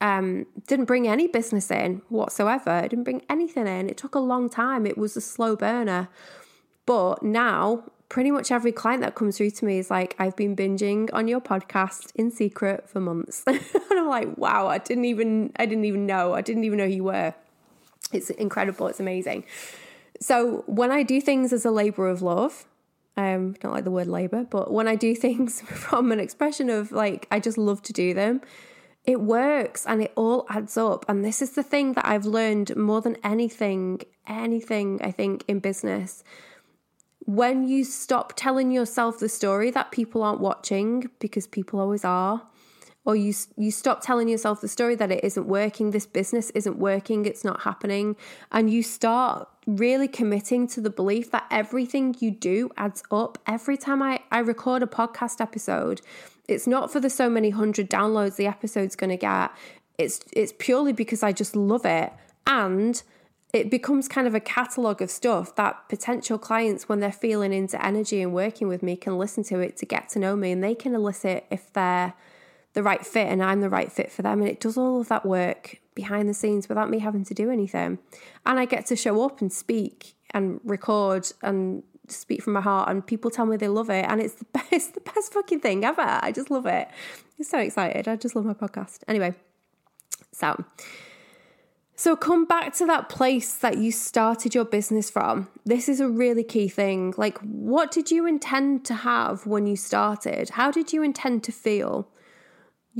um, 0.00 0.46
didn't 0.66 0.86
bring 0.86 1.06
any 1.06 1.28
business 1.28 1.70
in 1.70 2.02
whatsoever. 2.08 2.78
It 2.78 2.88
didn't 2.88 3.04
bring 3.04 3.22
anything 3.28 3.66
in. 3.66 3.88
It 3.88 3.96
took 3.96 4.14
a 4.14 4.20
long 4.20 4.48
time. 4.48 4.86
It 4.86 4.98
was 4.98 5.16
a 5.16 5.20
slow 5.20 5.56
burner. 5.56 6.08
But 6.86 7.22
now, 7.22 7.84
pretty 8.08 8.30
much 8.30 8.50
every 8.50 8.72
client 8.72 9.02
that 9.02 9.14
comes 9.14 9.36
through 9.36 9.50
to 9.50 9.64
me 9.64 9.78
is 9.78 9.90
like, 9.90 10.16
I've 10.18 10.34
been 10.36 10.56
binging 10.56 11.10
on 11.12 11.28
your 11.28 11.40
podcast 11.40 12.10
in 12.16 12.30
secret 12.30 12.88
for 12.88 12.98
months. 13.00 13.44
and 13.46 13.60
I'm 13.92 14.08
like, 14.08 14.36
wow, 14.36 14.66
I 14.66 14.78
didn't 14.78 15.04
even, 15.04 15.52
I 15.56 15.66
didn't 15.66 15.84
even 15.84 16.06
know. 16.06 16.34
I 16.34 16.40
didn't 16.40 16.64
even 16.64 16.78
know 16.78 16.84
you 16.84 17.04
were. 17.04 17.34
It's 18.12 18.30
incredible. 18.30 18.88
It's 18.88 19.00
amazing. 19.00 19.44
So 20.20 20.64
when 20.66 20.90
I 20.90 21.02
do 21.02 21.20
things 21.20 21.52
as 21.52 21.64
a 21.64 21.70
labor 21.70 22.08
of 22.08 22.22
love, 22.22 22.66
um, 23.16 23.54
don't 23.60 23.72
like 23.72 23.84
the 23.84 23.90
word 23.90 24.06
labor, 24.06 24.44
but 24.44 24.72
when 24.72 24.88
I 24.88 24.94
do 24.96 25.14
things 25.26 25.60
from 25.62 26.12
an 26.12 26.20
expression 26.20 26.70
of 26.70 26.92
like, 26.92 27.26
I 27.30 27.40
just 27.40 27.58
love 27.58 27.82
to 27.82 27.92
do 27.92 28.14
them, 28.14 28.40
it 29.04 29.20
works 29.20 29.86
and 29.86 30.02
it 30.02 30.12
all 30.14 30.46
adds 30.48 30.76
up. 30.76 31.04
And 31.08 31.24
this 31.24 31.40
is 31.40 31.52
the 31.52 31.62
thing 31.62 31.94
that 31.94 32.06
I've 32.06 32.26
learned 32.26 32.76
more 32.76 33.00
than 33.00 33.16
anything, 33.24 34.02
anything 34.26 35.00
I 35.02 35.10
think 35.10 35.44
in 35.48 35.58
business. 35.58 36.22
When 37.24 37.66
you 37.66 37.84
stop 37.84 38.34
telling 38.36 38.70
yourself 38.70 39.18
the 39.18 39.28
story 39.28 39.70
that 39.70 39.90
people 39.90 40.22
aren't 40.22 40.40
watching, 40.40 41.10
because 41.18 41.46
people 41.46 41.80
always 41.80 42.04
are, 42.04 42.42
or 43.04 43.16
you 43.16 43.32
you 43.56 43.70
stop 43.70 44.02
telling 44.02 44.28
yourself 44.28 44.60
the 44.60 44.68
story 44.68 44.94
that 44.94 45.10
it 45.10 45.24
isn't 45.24 45.46
working, 45.46 45.90
this 45.90 46.06
business 46.06 46.50
isn't 46.50 46.78
working, 46.78 47.24
it's 47.24 47.44
not 47.44 47.62
happening, 47.62 48.16
and 48.52 48.70
you 48.70 48.82
start 48.82 49.48
really 49.66 50.08
committing 50.08 50.66
to 50.66 50.80
the 50.80 50.90
belief 50.90 51.30
that 51.30 51.46
everything 51.50 52.14
you 52.20 52.30
do 52.30 52.70
adds 52.76 53.02
up. 53.10 53.38
Every 53.46 53.76
time 53.76 54.02
I, 54.02 54.20
I 54.30 54.40
record 54.40 54.82
a 54.82 54.86
podcast 54.86 55.40
episode, 55.40 56.00
it's 56.48 56.66
not 56.66 56.92
for 56.92 57.00
the 57.00 57.10
so 57.10 57.30
many 57.30 57.50
hundred 57.50 57.88
downloads 57.88 58.36
the 58.36 58.46
episode's 58.46 58.96
going 58.96 59.10
to 59.10 59.16
get. 59.16 59.50
It's 59.98 60.20
it's 60.32 60.52
purely 60.58 60.92
because 60.92 61.22
I 61.22 61.32
just 61.32 61.56
love 61.56 61.86
it 61.86 62.12
and 62.46 63.02
it 63.52 63.70
becomes 63.70 64.06
kind 64.06 64.26
of 64.26 64.34
a 64.34 64.40
catalog 64.40 65.02
of 65.02 65.10
stuff 65.10 65.56
that 65.56 65.88
potential 65.88 66.38
clients 66.38 66.88
when 66.88 67.00
they're 67.00 67.10
feeling 67.10 67.52
into 67.52 67.84
energy 67.84 68.22
and 68.22 68.32
working 68.32 68.68
with 68.68 68.82
me 68.82 68.96
can 68.96 69.18
listen 69.18 69.42
to 69.44 69.58
it 69.58 69.76
to 69.78 69.86
get 69.86 70.08
to 70.10 70.18
know 70.18 70.36
me 70.36 70.52
and 70.52 70.62
they 70.62 70.74
can 70.74 70.94
elicit 70.94 71.46
if 71.50 71.72
they're 71.72 72.14
the 72.72 72.82
right 72.82 73.04
fit 73.04 73.28
and 73.28 73.42
I'm 73.42 73.60
the 73.60 73.68
right 73.68 73.90
fit 73.90 74.12
for 74.12 74.22
them 74.22 74.40
and 74.40 74.48
it 74.48 74.60
does 74.60 74.76
all 74.76 75.00
of 75.00 75.08
that 75.08 75.26
work 75.26 75.80
behind 75.94 76.28
the 76.28 76.34
scenes 76.34 76.68
without 76.68 76.88
me 76.88 77.00
having 77.00 77.24
to 77.24 77.34
do 77.34 77.50
anything. 77.50 77.98
And 78.46 78.58
I 78.58 78.64
get 78.64 78.86
to 78.86 78.96
show 78.96 79.24
up 79.24 79.40
and 79.40 79.52
speak 79.52 80.14
and 80.32 80.60
record 80.64 81.30
and 81.42 81.82
speak 82.08 82.42
from 82.42 82.52
my 82.52 82.60
heart 82.60 82.88
and 82.88 83.06
people 83.06 83.30
tell 83.30 83.46
me 83.46 83.56
they 83.56 83.68
love 83.68 83.90
it 83.90 84.04
and 84.08 84.20
it's 84.20 84.34
the 84.34 84.44
best 84.70 84.94
the 84.94 85.00
best 85.00 85.32
fucking 85.32 85.60
thing 85.60 85.84
ever. 85.84 86.02
I 86.22 86.32
just 86.32 86.50
love 86.50 86.66
it. 86.66 86.88
I'm 87.38 87.44
so 87.44 87.58
excited. 87.58 88.08
I 88.08 88.16
just 88.16 88.36
love 88.36 88.44
my 88.44 88.54
podcast. 88.54 89.00
Anyway, 89.08 89.34
so 90.32 90.64
so 91.96 92.16
come 92.16 92.46
back 92.46 92.74
to 92.76 92.86
that 92.86 93.10
place 93.10 93.56
that 93.56 93.76
you 93.76 93.92
started 93.92 94.54
your 94.54 94.64
business 94.64 95.10
from. 95.10 95.48
This 95.66 95.88
is 95.88 96.00
a 96.00 96.08
really 96.08 96.44
key 96.44 96.68
thing. 96.68 97.14
Like 97.16 97.38
what 97.40 97.90
did 97.90 98.10
you 98.10 98.26
intend 98.26 98.84
to 98.86 98.94
have 98.94 99.44
when 99.44 99.66
you 99.66 99.76
started? 99.76 100.50
How 100.50 100.70
did 100.70 100.92
you 100.92 101.02
intend 101.02 101.42
to 101.44 101.52
feel? 101.52 102.08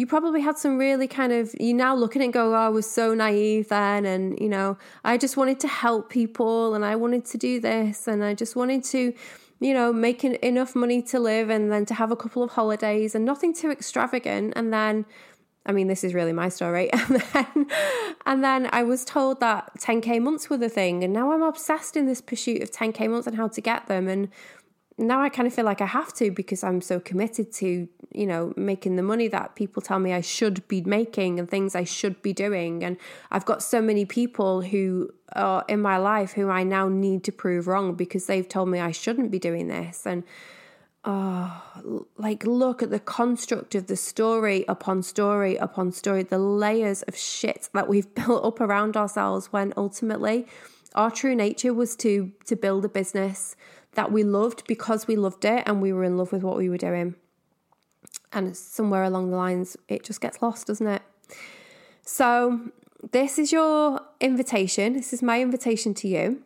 You 0.00 0.06
probably 0.06 0.40
had 0.40 0.56
some 0.56 0.78
really 0.78 1.06
kind 1.06 1.30
of 1.30 1.54
you 1.60 1.74
now 1.74 1.94
look 1.94 2.16
at 2.16 2.22
it 2.22 2.24
and 2.24 2.32
go, 2.32 2.54
oh, 2.54 2.58
I 2.58 2.70
was 2.70 2.90
so 2.90 3.12
naive 3.12 3.68
then 3.68 4.06
and 4.06 4.40
you 4.40 4.48
know, 4.48 4.78
I 5.04 5.18
just 5.18 5.36
wanted 5.36 5.60
to 5.60 5.68
help 5.68 6.08
people 6.08 6.74
and 6.74 6.86
I 6.86 6.96
wanted 6.96 7.26
to 7.26 7.36
do 7.36 7.60
this 7.60 8.08
and 8.08 8.24
I 8.24 8.32
just 8.32 8.56
wanted 8.56 8.82
to, 8.84 9.12
you 9.60 9.74
know, 9.74 9.92
make 9.92 10.24
enough 10.24 10.74
money 10.74 11.02
to 11.02 11.20
live 11.20 11.50
and 11.50 11.70
then 11.70 11.84
to 11.84 11.92
have 11.92 12.10
a 12.10 12.16
couple 12.16 12.42
of 12.42 12.52
holidays 12.52 13.14
and 13.14 13.26
nothing 13.26 13.52
too 13.52 13.70
extravagant 13.70 14.54
and 14.56 14.72
then 14.72 15.04
I 15.66 15.72
mean, 15.72 15.88
this 15.88 16.02
is 16.02 16.14
really 16.14 16.32
my 16.32 16.48
story. 16.48 16.90
And 17.10 17.20
then, 17.20 17.66
and 18.24 18.42
then 18.42 18.70
I 18.72 18.82
was 18.82 19.04
told 19.04 19.40
that 19.40 19.70
10k 19.78 20.22
months 20.22 20.48
were 20.48 20.56
the 20.56 20.70
thing, 20.70 21.04
and 21.04 21.12
now 21.12 21.32
I'm 21.32 21.42
obsessed 21.42 21.96
in 21.96 22.06
this 22.06 22.22
pursuit 22.22 22.62
of 22.62 22.70
10k 22.70 23.10
months 23.10 23.26
and 23.26 23.36
how 23.36 23.48
to 23.48 23.60
get 23.60 23.86
them. 23.86 24.08
And 24.08 24.30
now 25.00 25.22
I 25.22 25.28
kind 25.28 25.48
of 25.48 25.54
feel 25.54 25.64
like 25.64 25.80
I 25.80 25.86
have 25.86 26.12
to 26.14 26.30
because 26.30 26.62
I'm 26.62 26.80
so 26.80 27.00
committed 27.00 27.52
to, 27.54 27.88
you 28.12 28.26
know, 28.26 28.52
making 28.56 28.96
the 28.96 29.02
money 29.02 29.28
that 29.28 29.54
people 29.54 29.80
tell 29.80 29.98
me 29.98 30.12
I 30.12 30.20
should 30.20 30.66
be 30.68 30.82
making 30.82 31.38
and 31.38 31.48
things 31.48 31.74
I 31.74 31.84
should 31.84 32.20
be 32.22 32.32
doing. 32.32 32.84
And 32.84 32.98
I've 33.30 33.46
got 33.46 33.62
so 33.62 33.80
many 33.80 34.04
people 34.04 34.60
who 34.60 35.10
are 35.34 35.64
in 35.68 35.80
my 35.80 35.96
life 35.96 36.32
who 36.32 36.50
I 36.50 36.64
now 36.64 36.88
need 36.88 37.24
to 37.24 37.32
prove 37.32 37.66
wrong 37.66 37.94
because 37.94 38.26
they've 38.26 38.48
told 38.48 38.68
me 38.68 38.78
I 38.78 38.92
shouldn't 38.92 39.30
be 39.30 39.38
doing 39.38 39.68
this. 39.68 40.06
And 40.06 40.22
oh, 41.04 42.06
like 42.18 42.44
look 42.44 42.82
at 42.82 42.90
the 42.90 43.00
construct 43.00 43.74
of 43.74 43.86
the 43.86 43.96
story 43.96 44.66
upon 44.68 45.02
story 45.02 45.56
upon 45.56 45.92
story, 45.92 46.24
the 46.24 46.38
layers 46.38 47.02
of 47.02 47.16
shit 47.16 47.70
that 47.72 47.88
we've 47.88 48.14
built 48.14 48.44
up 48.44 48.60
around 48.60 48.96
ourselves 48.96 49.52
when 49.52 49.72
ultimately 49.76 50.46
our 50.94 51.10
true 51.10 51.34
nature 51.34 51.72
was 51.72 51.96
to 51.96 52.32
to 52.44 52.56
build 52.56 52.84
a 52.84 52.88
business 52.88 53.56
that 53.94 54.12
we 54.12 54.22
loved 54.22 54.66
because 54.66 55.06
we 55.06 55.16
loved 55.16 55.44
it 55.44 55.62
and 55.66 55.82
we 55.82 55.92
were 55.92 56.04
in 56.04 56.16
love 56.16 56.32
with 56.32 56.42
what 56.42 56.56
we 56.56 56.68
were 56.68 56.78
doing. 56.78 57.14
And 58.32 58.56
somewhere 58.56 59.02
along 59.04 59.30
the 59.30 59.36
lines, 59.36 59.76
it 59.88 60.04
just 60.04 60.20
gets 60.20 60.40
lost, 60.40 60.68
doesn't 60.68 60.86
it? 60.86 61.02
So, 62.02 62.60
this 63.12 63.38
is 63.38 63.50
your 63.50 64.00
invitation. 64.20 64.92
This 64.92 65.12
is 65.12 65.22
my 65.22 65.40
invitation 65.40 65.94
to 65.94 66.08
you 66.08 66.42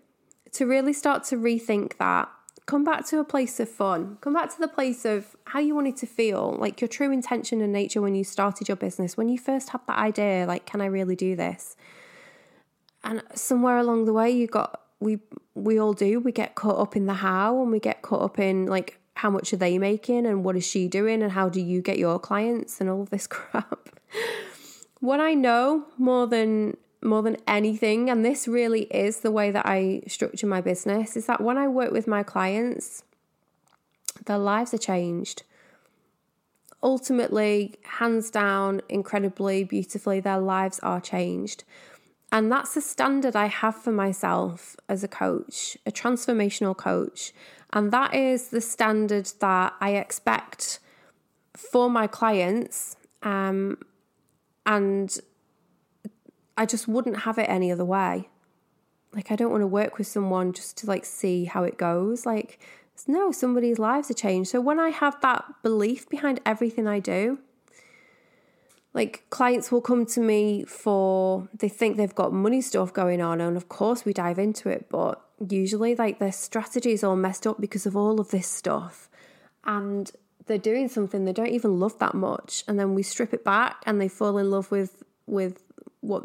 to 0.53 0.67
really 0.67 0.93
start 0.93 1.25
to 1.25 1.37
rethink 1.37 1.99
that. 1.99 2.29
Come 2.67 2.85
back 2.85 3.05
to 3.09 3.19
a 3.19 3.25
place 3.25 3.61
of 3.61 3.69
fun. 3.69 4.17
Come 4.23 4.33
back 4.33 4.51
to 4.55 4.59
the 4.59 4.69
place 4.69 5.05
of 5.05 5.37
how 5.45 5.61
you 5.61 5.75
wanted 5.75 5.97
to 5.99 6.07
feel, 6.07 6.57
like 6.59 6.81
your 6.81 6.89
true 6.89 7.13
intention 7.13 7.61
and 7.61 7.73
nature 7.73 8.01
when 8.01 8.15
you 8.15 8.25
started 8.25 8.69
your 8.69 8.77
business, 8.77 9.17
when 9.17 9.29
you 9.29 9.37
first 9.37 9.71
had 9.71 9.83
that 9.87 9.99
idea, 9.99 10.47
like, 10.47 10.65
can 10.65 10.81
I 10.81 10.87
really 10.87 11.17
do 11.17 11.37
this? 11.37 11.77
And 13.03 13.23
somewhere 13.35 13.77
along 13.77 14.07
the 14.07 14.15
way, 14.15 14.31
you 14.31 14.47
got 14.47 14.81
we 15.05 15.19
we 15.55 15.79
all 15.79 15.93
do. 15.93 16.19
We 16.19 16.33
get 16.33 16.55
caught 16.55 16.79
up 16.79 16.97
in 16.97 17.07
the 17.07 17.15
how, 17.15 17.63
and 17.63 17.71
we 17.71 17.79
get 17.79 18.03
caught 18.03 18.23
up 18.23 18.39
in 18.39 18.67
like 18.67 18.99
how 19.15 19.31
much 19.31 19.53
are 19.53 19.57
they 19.57 19.79
making, 19.79 20.27
and 20.27 20.43
what 20.43 20.57
is 20.57 20.67
she 20.67 20.89
doing, 20.89 21.23
and 21.23 21.33
how 21.33 21.49
do 21.49 21.61
you 21.61 21.81
get 21.81 21.99
your 21.99 22.19
clients, 22.19 22.81
and 22.81 22.91
all 22.91 23.05
this 23.05 23.27
crap. 23.37 23.89
what 25.01 25.21
I 25.21 25.35
know 25.35 25.85
more 25.99 26.27
than 26.27 26.77
more 27.03 27.23
than 27.23 27.37
anything, 27.47 28.09
and 28.09 28.25
this 28.25 28.49
really 28.49 28.85
is 28.85 29.21
the 29.21 29.31
way 29.31 29.51
that 29.51 29.67
I 29.67 30.03
structure 30.09 30.47
my 30.47 30.63
business, 30.63 31.17
is 31.17 31.27
that 31.27 31.41
when 31.41 31.59
I 31.59 31.69
work 31.69 31.93
with 31.93 32.07
my 32.07 32.23
clients, 32.23 33.05
their 34.25 34.39
lives 34.39 34.73
are 34.73 34.79
changed. 34.79 35.43
Ultimately, 36.83 37.75
hands 37.85 38.31
down, 38.31 38.81
incredibly, 38.89 39.65
beautifully, 39.65 40.21
their 40.21 40.39
lives 40.39 40.81
are 40.81 41.01
changed. 41.01 41.65
And 42.35 42.51
that's 42.51 42.75
the 42.75 42.81
standard 42.81 43.37
I 43.37 43.47
have 43.47 43.77
for 43.77 43.93
myself 43.93 44.75
as 44.89 45.05
a 45.05 45.09
coach, 45.09 45.79
a 45.87 45.93
transformational 45.93 46.77
coach. 46.77 47.33
And 47.73 47.93
that 47.93 48.13
is 48.13 48.49
the 48.49 48.61
standard 48.61 49.31
that 49.39 49.73
I 49.81 49.91
expect 49.91 50.81
for 51.57 51.89
my 51.89 52.09
clients. 52.09 52.97
Um, 53.23 53.79
and 54.67 55.17
I 56.59 56.67
just 56.67 56.89
wouldn't 56.89 57.21
have 57.21 57.39
it 57.39 57.49
any 57.49 57.71
other 57.71 57.85
way. 57.85 58.29
Like, 59.13 59.31
I 59.31 59.37
don't 59.37 59.53
want 59.53 59.63
to 59.63 59.69
work 59.69 59.97
with 59.97 60.09
someone 60.09 60.53
just 60.53 60.77
to 60.79 60.87
like 60.89 61.05
see 61.05 61.45
how 61.45 61.63
it 61.63 61.79
goes. 61.79 62.27
Like, 62.27 62.59
no, 63.07 63.31
somebody's 63.31 63.79
lives 63.79 64.11
are 64.11 64.15
changed. 64.15 64.51
So 64.51 64.61
when 64.61 64.81
I 64.81 64.89
have 64.89 65.21
that 65.21 65.45
belief 65.63 66.09
behind 66.09 66.41
everything 66.45 66.89
I 66.89 66.99
do, 66.99 67.39
like 68.95 69.25
clients 69.31 69.71
will 69.71 69.81
come 69.81 70.07
to 70.07 70.21
me 70.21 70.65
for 70.65 71.49
they 71.53 71.69
think 71.69 71.97
they've 71.97 72.15
got 72.15 72.33
money 72.33 72.61
stuff 72.61 72.93
going 72.93 73.21
on 73.21 73.41
and 73.41 73.57
of 73.57 73.69
course 73.69 74.05
we 74.05 74.13
dive 74.13 74.39
into 74.39 74.69
it 74.69 74.89
but 74.89 75.21
usually 75.49 75.95
like 75.95 76.19
their 76.19 76.33
strategy 76.33 76.93
is 76.93 77.05
all 77.05 77.17
messed 77.17 77.47
up 77.47 77.61
because 77.61 77.87
of 77.87 77.97
all 77.97 78.21
of 78.21 78.31
this 78.31 78.49
stuff 78.49 79.11
and 79.65 80.13
they're 80.47 80.59
doing 80.59 80.89
something 80.89 81.25
they 81.25 81.33
don't 81.33 81.49
even 81.49 81.79
love 81.79 81.99
that 81.99 82.15
much 82.15 82.65
and 82.69 82.79
then 82.79 82.95
we 82.95 83.03
strip 83.03 83.35
it 83.35 83.45
back 83.45 83.83
and 83.85 84.01
they 84.01 84.09
fall 84.09 84.39
in 84.39 84.51
love 84.51 84.71
with 84.71 85.03
with 85.27 85.63
what 86.01 86.25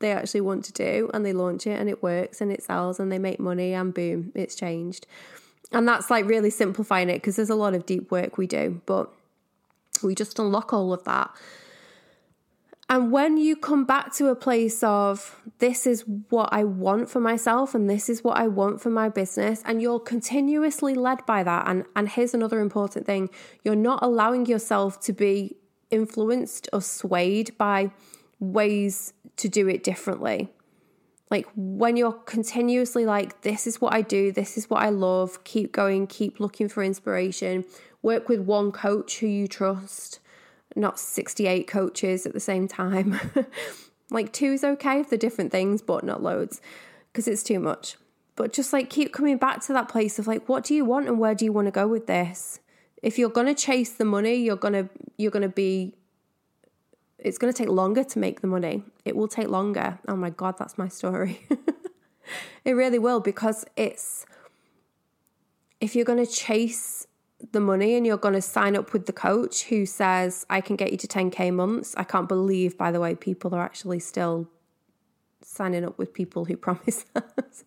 they 0.00 0.12
actually 0.12 0.40
want 0.40 0.64
to 0.64 0.72
do 0.72 1.10
and 1.14 1.24
they 1.24 1.32
launch 1.32 1.66
it 1.66 1.78
and 1.78 1.88
it 1.88 2.02
works 2.02 2.40
and 2.40 2.50
it 2.50 2.62
sells 2.62 2.98
and 2.98 3.12
they 3.12 3.18
make 3.18 3.38
money 3.38 3.72
and 3.72 3.94
boom, 3.94 4.32
it's 4.34 4.54
changed. 4.54 5.06
And 5.72 5.86
that's 5.86 6.10
like 6.10 6.24
really 6.24 6.50
simplifying 6.50 7.08
it 7.08 7.16
because 7.16 7.36
there's 7.36 7.50
a 7.50 7.54
lot 7.54 7.74
of 7.74 7.86
deep 7.86 8.10
work 8.10 8.36
we 8.36 8.46
do, 8.46 8.80
but 8.86 9.12
we 10.02 10.14
just 10.14 10.38
unlock 10.38 10.72
all 10.72 10.92
of 10.92 11.04
that. 11.04 11.30
And 12.90 13.12
when 13.12 13.36
you 13.36 13.54
come 13.54 13.84
back 13.84 14.12
to 14.14 14.30
a 14.30 14.34
place 14.34 14.82
of 14.82 15.40
this 15.60 15.86
is 15.86 16.04
what 16.28 16.48
I 16.50 16.64
want 16.64 17.08
for 17.08 17.20
myself 17.20 17.72
and 17.72 17.88
this 17.88 18.08
is 18.08 18.24
what 18.24 18.36
I 18.36 18.48
want 18.48 18.82
for 18.82 18.90
my 18.90 19.08
business, 19.08 19.62
and 19.64 19.80
you're 19.80 20.00
continuously 20.00 20.94
led 20.94 21.24
by 21.24 21.44
that. 21.44 21.68
And, 21.68 21.84
and 21.94 22.08
here's 22.08 22.34
another 22.34 22.60
important 22.60 23.06
thing 23.06 23.30
you're 23.62 23.76
not 23.76 24.02
allowing 24.02 24.46
yourself 24.46 24.98
to 25.02 25.12
be 25.12 25.56
influenced 25.92 26.68
or 26.72 26.82
swayed 26.82 27.56
by 27.56 27.92
ways 28.40 29.12
to 29.36 29.48
do 29.48 29.68
it 29.68 29.84
differently. 29.84 30.52
Like 31.30 31.46
when 31.54 31.96
you're 31.96 32.12
continuously 32.12 33.06
like, 33.06 33.42
this 33.42 33.68
is 33.68 33.80
what 33.80 33.94
I 33.94 34.02
do, 34.02 34.32
this 34.32 34.58
is 34.58 34.68
what 34.68 34.82
I 34.82 34.88
love, 34.88 35.44
keep 35.44 35.70
going, 35.70 36.08
keep 36.08 36.40
looking 36.40 36.68
for 36.68 36.82
inspiration, 36.82 37.64
work 38.02 38.28
with 38.28 38.40
one 38.40 38.72
coach 38.72 39.20
who 39.20 39.28
you 39.28 39.46
trust, 39.46 40.18
not 40.76 40.98
68 40.98 41.66
coaches 41.66 42.26
at 42.26 42.32
the 42.32 42.40
same 42.40 42.68
time. 42.68 43.18
like 44.10 44.32
two 44.32 44.52
is 44.52 44.64
okay 44.64 45.02
for 45.02 45.16
different 45.16 45.52
things, 45.52 45.82
but 45.82 46.04
not 46.04 46.22
loads 46.22 46.60
because 47.12 47.26
it's 47.28 47.42
too 47.42 47.60
much. 47.60 47.96
But 48.36 48.52
just 48.52 48.72
like 48.72 48.88
keep 48.88 49.12
coming 49.12 49.36
back 49.36 49.60
to 49.66 49.72
that 49.72 49.88
place 49.88 50.18
of 50.18 50.26
like, 50.26 50.48
what 50.48 50.64
do 50.64 50.74
you 50.74 50.84
want 50.84 51.08
and 51.08 51.18
where 51.18 51.34
do 51.34 51.44
you 51.44 51.52
want 51.52 51.66
to 51.66 51.72
go 51.72 51.86
with 51.86 52.06
this? 52.06 52.60
If 53.02 53.18
you're 53.18 53.30
gonna 53.30 53.54
chase 53.54 53.92
the 53.92 54.04
money, 54.04 54.36
you're 54.36 54.56
gonna 54.56 54.88
you're 55.16 55.30
gonna 55.30 55.48
be 55.48 55.94
it's 57.22 57.38
to 57.38 57.52
take 57.52 57.68
longer 57.68 58.04
to 58.04 58.18
make 58.18 58.40
the 58.40 58.46
money. 58.46 58.82
It 59.04 59.16
will 59.16 59.28
take 59.28 59.48
longer. 59.48 59.98
Oh 60.08 60.16
my 60.16 60.30
God, 60.30 60.56
that's 60.58 60.78
my 60.78 60.88
story. 60.88 61.46
it 62.64 62.72
really 62.72 62.98
will 62.98 63.20
because 63.20 63.64
it's, 63.76 64.24
if 65.80 65.94
you're 65.94 66.04
to 66.04 66.26
chase 66.26 67.06
the 67.52 67.60
money 67.60 67.94
and 67.96 68.06
you're 68.06 68.16
going 68.16 68.34
to 68.34 68.42
sign 68.42 68.76
up 68.76 68.92
with 68.92 69.06
the 69.06 69.12
coach 69.12 69.64
who 69.64 69.86
says, 69.86 70.46
I 70.50 70.60
can 70.60 70.76
get 70.76 70.92
you 70.92 70.98
to 70.98 71.06
10K 71.06 71.52
months, 71.52 71.94
I 71.96 72.04
can't 72.04 72.28
believe, 72.28 72.76
by 72.76 72.90
the 72.90 73.00
way, 73.00 73.14
people 73.14 73.54
are 73.54 73.62
actually 73.62 74.00
still 74.00 74.48
signing 75.42 75.84
up 75.84 75.98
with 75.98 76.12
people 76.12 76.44
who 76.44 76.56
promise 76.68 77.04
that. 77.14 77.64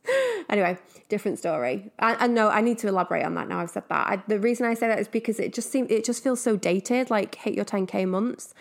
anyway, 0.49 0.77
different 1.09 1.39
story. 1.39 1.91
And, 1.99 2.33
no, 2.33 2.49
I 2.49 2.61
need 2.61 2.77
to 2.79 2.87
elaborate 2.87 3.25
on 3.25 3.35
that 3.35 3.47
now. 3.47 3.59
I've 3.59 3.69
said 3.69 3.83
that. 3.89 4.07
I, 4.07 4.23
the 4.27 4.39
reason 4.39 4.65
I 4.65 4.73
say 4.73 4.87
that 4.87 4.99
is 4.99 5.07
because 5.07 5.39
it 5.39 5.53
just 5.53 5.69
seems 5.71 5.91
it 5.91 6.03
just 6.05 6.23
feels 6.23 6.41
so 6.41 6.55
dated. 6.55 7.09
Like 7.09 7.35
hit 7.35 7.53
your 7.53 7.65
10k 7.65 8.07
months. 8.07 8.53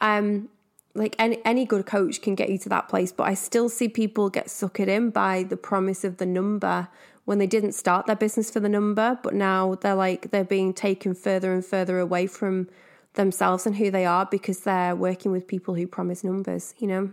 Um, 0.00 0.48
like 0.94 1.14
any 1.18 1.40
any 1.44 1.64
good 1.64 1.86
coach 1.86 2.20
can 2.20 2.34
get 2.34 2.50
you 2.50 2.58
to 2.58 2.68
that 2.70 2.88
place, 2.88 3.12
but 3.12 3.24
I 3.24 3.34
still 3.34 3.68
see 3.68 3.88
people 3.88 4.28
get 4.28 4.46
suckered 4.46 4.88
in 4.88 5.10
by 5.10 5.44
the 5.44 5.56
promise 5.56 6.02
of 6.04 6.16
the 6.16 6.26
number 6.26 6.88
when 7.24 7.38
they 7.38 7.46
didn't 7.46 7.72
start 7.72 8.06
their 8.06 8.16
business 8.16 8.50
for 8.50 8.60
the 8.60 8.68
number, 8.68 9.18
but 9.22 9.34
now 9.34 9.76
they're 9.76 9.94
like 9.94 10.30
they're 10.30 10.44
being 10.44 10.72
taken 10.72 11.14
further 11.14 11.52
and 11.52 11.64
further 11.64 11.98
away 11.98 12.26
from 12.26 12.68
themselves 13.14 13.66
and 13.66 13.76
who 13.76 13.90
they 13.90 14.04
are 14.04 14.26
because 14.26 14.60
they're 14.60 14.94
working 14.94 15.32
with 15.32 15.46
people 15.46 15.74
who 15.74 15.86
promise 15.86 16.24
numbers, 16.24 16.74
you 16.78 16.86
know. 16.86 17.12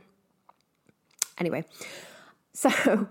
Anyway, 1.40 1.66
so 2.54 3.08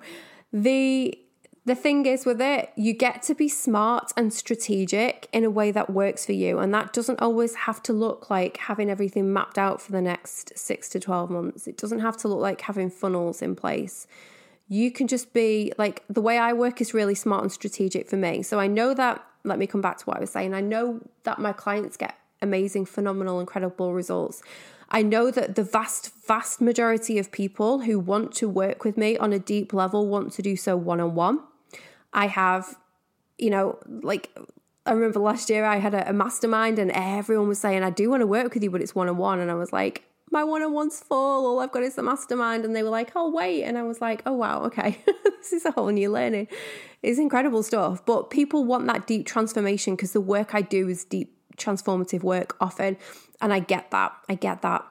the 0.53 1.19
the 1.67 1.75
thing 1.75 2.07
is 2.07 2.25
with 2.25 2.41
it, 2.41 2.71
you 2.77 2.93
get 2.93 3.23
to 3.25 3.35
be 3.35 3.49
smart 3.49 4.13
and 4.17 4.33
strategic 4.33 5.29
in 5.33 5.43
a 5.43 5.51
way 5.51 5.73
that 5.73 5.91
works 5.91 6.25
for 6.25 6.33
you. 6.33 6.61
And 6.61 6.73
that 6.73 6.93
doesn't 6.93 7.21
always 7.21 7.57
have 7.57 7.83
to 7.85 7.93
look 7.93 8.31
like 8.31 8.57
having 8.59 8.89
everything 8.89 9.33
mapped 9.33 9.59
out 9.59 9.83
for 9.83 9.91
the 9.91 10.01
next 10.01 10.57
six 10.57 10.89
to 10.91 11.01
12 11.01 11.29
months. 11.29 11.67
It 11.67 11.77
doesn't 11.77 11.99
have 11.99 12.17
to 12.19 12.29
look 12.29 12.39
like 12.39 12.61
having 12.61 12.89
funnels 12.89 13.43
in 13.43 13.57
place. 13.57 14.07
You 14.69 14.91
can 14.91 15.07
just 15.07 15.33
be 15.33 15.73
like 15.79 16.03
the 16.09 16.21
way 16.21 16.39
I 16.39 16.53
work 16.53 16.81
is 16.81 16.93
really 16.93 17.15
smart 17.15 17.43
and 17.43 17.53
strategic 17.53 18.09
for 18.09 18.17
me. 18.17 18.43
So 18.43 18.59
I 18.59 18.67
know 18.67 18.95
that, 18.95 19.25
let 19.45 19.59
me 19.59 19.67
come 19.67 19.81
back 19.81 19.99
to 19.99 20.05
what 20.05 20.17
I 20.17 20.21
was 20.21 20.31
saying. 20.31 20.55
I 20.55 20.61
know 20.61 21.01
that 21.23 21.39
my 21.39 21.53
clients 21.53 21.97
get 21.97 22.17
amazing, 22.43 22.87
phenomenal, 22.87 23.41
incredible 23.41 23.93
results. 23.93 24.43
I 24.89 25.03
know 25.03 25.31
that 25.31 25.55
the 25.57 25.65
vast, 25.65 26.13
vast 26.27 26.61
majority 26.61 27.19
of 27.19 27.33
people 27.33 27.81
who 27.81 27.99
want 27.99 28.33
to 28.35 28.49
work 28.49 28.85
with 28.85 28.97
me 28.97 29.17
on 29.19 29.33
a 29.33 29.39
deep 29.39 29.73
level 29.73 30.07
want 30.07 30.33
to 30.33 30.43
do 30.43 30.57
so 30.57 30.77
one 30.77 31.01
on 31.01 31.15
one. 31.15 31.41
I 32.13 32.29
have, 32.29 32.77
you 33.39 33.51
know, 33.51 33.79
like 34.03 34.37
I 34.85 34.93
remember 34.93 35.19
last 35.19 35.51
year 35.51 35.65
I 35.65 35.77
had 35.77 35.95
a, 35.95 36.09
a 36.11 36.13
mastermind 36.13 36.79
and 36.79 36.91
everyone 36.93 37.49
was 37.49 37.59
saying, 37.59 37.83
I 37.83 37.91
do 37.91 38.11
want 38.11 38.21
to 38.21 38.27
work 38.27 38.55
with 38.55 38.63
you, 38.63 38.71
but 38.71 38.81
it's 38.81 38.95
one 38.95 39.09
on 39.09 39.17
one. 39.17 39.41
And 39.41 39.51
I 39.51 39.55
was 39.55 39.73
like, 39.73 40.05
my 40.31 40.43
one 40.45 40.63
on 40.63 40.73
one's 40.73 41.01
full. 41.01 41.47
All 41.47 41.61
I've 41.61 41.73
got 41.73 41.83
is 41.83 41.95
the 41.95 42.03
mastermind. 42.03 42.65
And 42.65 42.75
they 42.75 42.83
were 42.83 42.91
like, 42.91 43.13
oh, 43.15 43.31
wait. 43.31 43.63
And 43.63 43.79
I 43.79 43.83
was 43.83 44.01
like, 44.01 44.23
oh, 44.27 44.33
wow, 44.33 44.63
okay. 44.65 45.03
this 45.25 45.53
is 45.53 45.65
a 45.65 45.71
whole 45.71 45.89
new 45.89 46.11
learning. 46.11 46.49
It's 47.03 47.19
incredible 47.19 47.63
stuff. 47.63 48.05
But 48.05 48.31
people 48.31 48.65
want 48.65 48.87
that 48.87 49.07
deep 49.07 49.27
transformation 49.27 49.95
because 49.95 50.13
the 50.13 50.21
work 50.21 50.55
I 50.55 50.63
do 50.63 50.89
is 50.89 51.05
deep 51.05 51.37
transformative 51.57 52.23
work 52.23 52.57
often. 52.61 52.97
And 53.41 53.53
I 53.53 53.61
get 53.61 53.91
that. 53.93 54.13
I 54.29 54.35
get 54.35 54.63
that. 54.63 54.85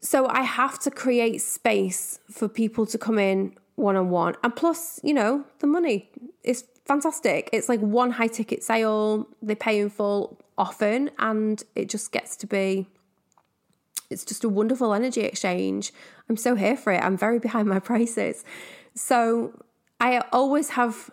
So 0.00 0.26
I 0.26 0.42
have 0.42 0.78
to 0.80 0.90
create 0.90 1.40
space 1.40 2.18
for 2.30 2.48
people 2.48 2.86
to 2.86 2.98
come 2.98 3.18
in 3.18 3.54
one 3.76 3.96
on 3.96 4.10
one. 4.10 4.34
And 4.42 4.54
plus, 4.54 5.00
you 5.02 5.14
know, 5.14 5.44
the 5.60 5.66
money 5.66 6.10
is 6.42 6.64
fantastic. 6.84 7.48
It's 7.52 7.68
like 7.68 7.80
one 7.80 8.10
high 8.10 8.26
ticket 8.26 8.62
sale, 8.62 9.26
they 9.42 9.54
pay 9.54 9.80
in 9.80 9.90
full 9.90 10.38
often, 10.56 11.10
and 11.18 11.62
it 11.74 11.88
just 11.88 12.12
gets 12.12 12.36
to 12.36 12.46
be 12.46 12.86
it's 14.10 14.24
just 14.24 14.44
a 14.44 14.48
wonderful 14.48 14.94
energy 14.94 15.22
exchange. 15.22 15.92
I'm 16.28 16.36
so 16.36 16.54
here 16.54 16.76
for 16.76 16.92
it. 16.92 17.02
I'm 17.02 17.16
very 17.16 17.38
behind 17.38 17.68
my 17.68 17.78
prices. 17.90 18.44
So 18.94 19.60
I 20.00 20.22
always 20.32 20.70
have 20.70 21.10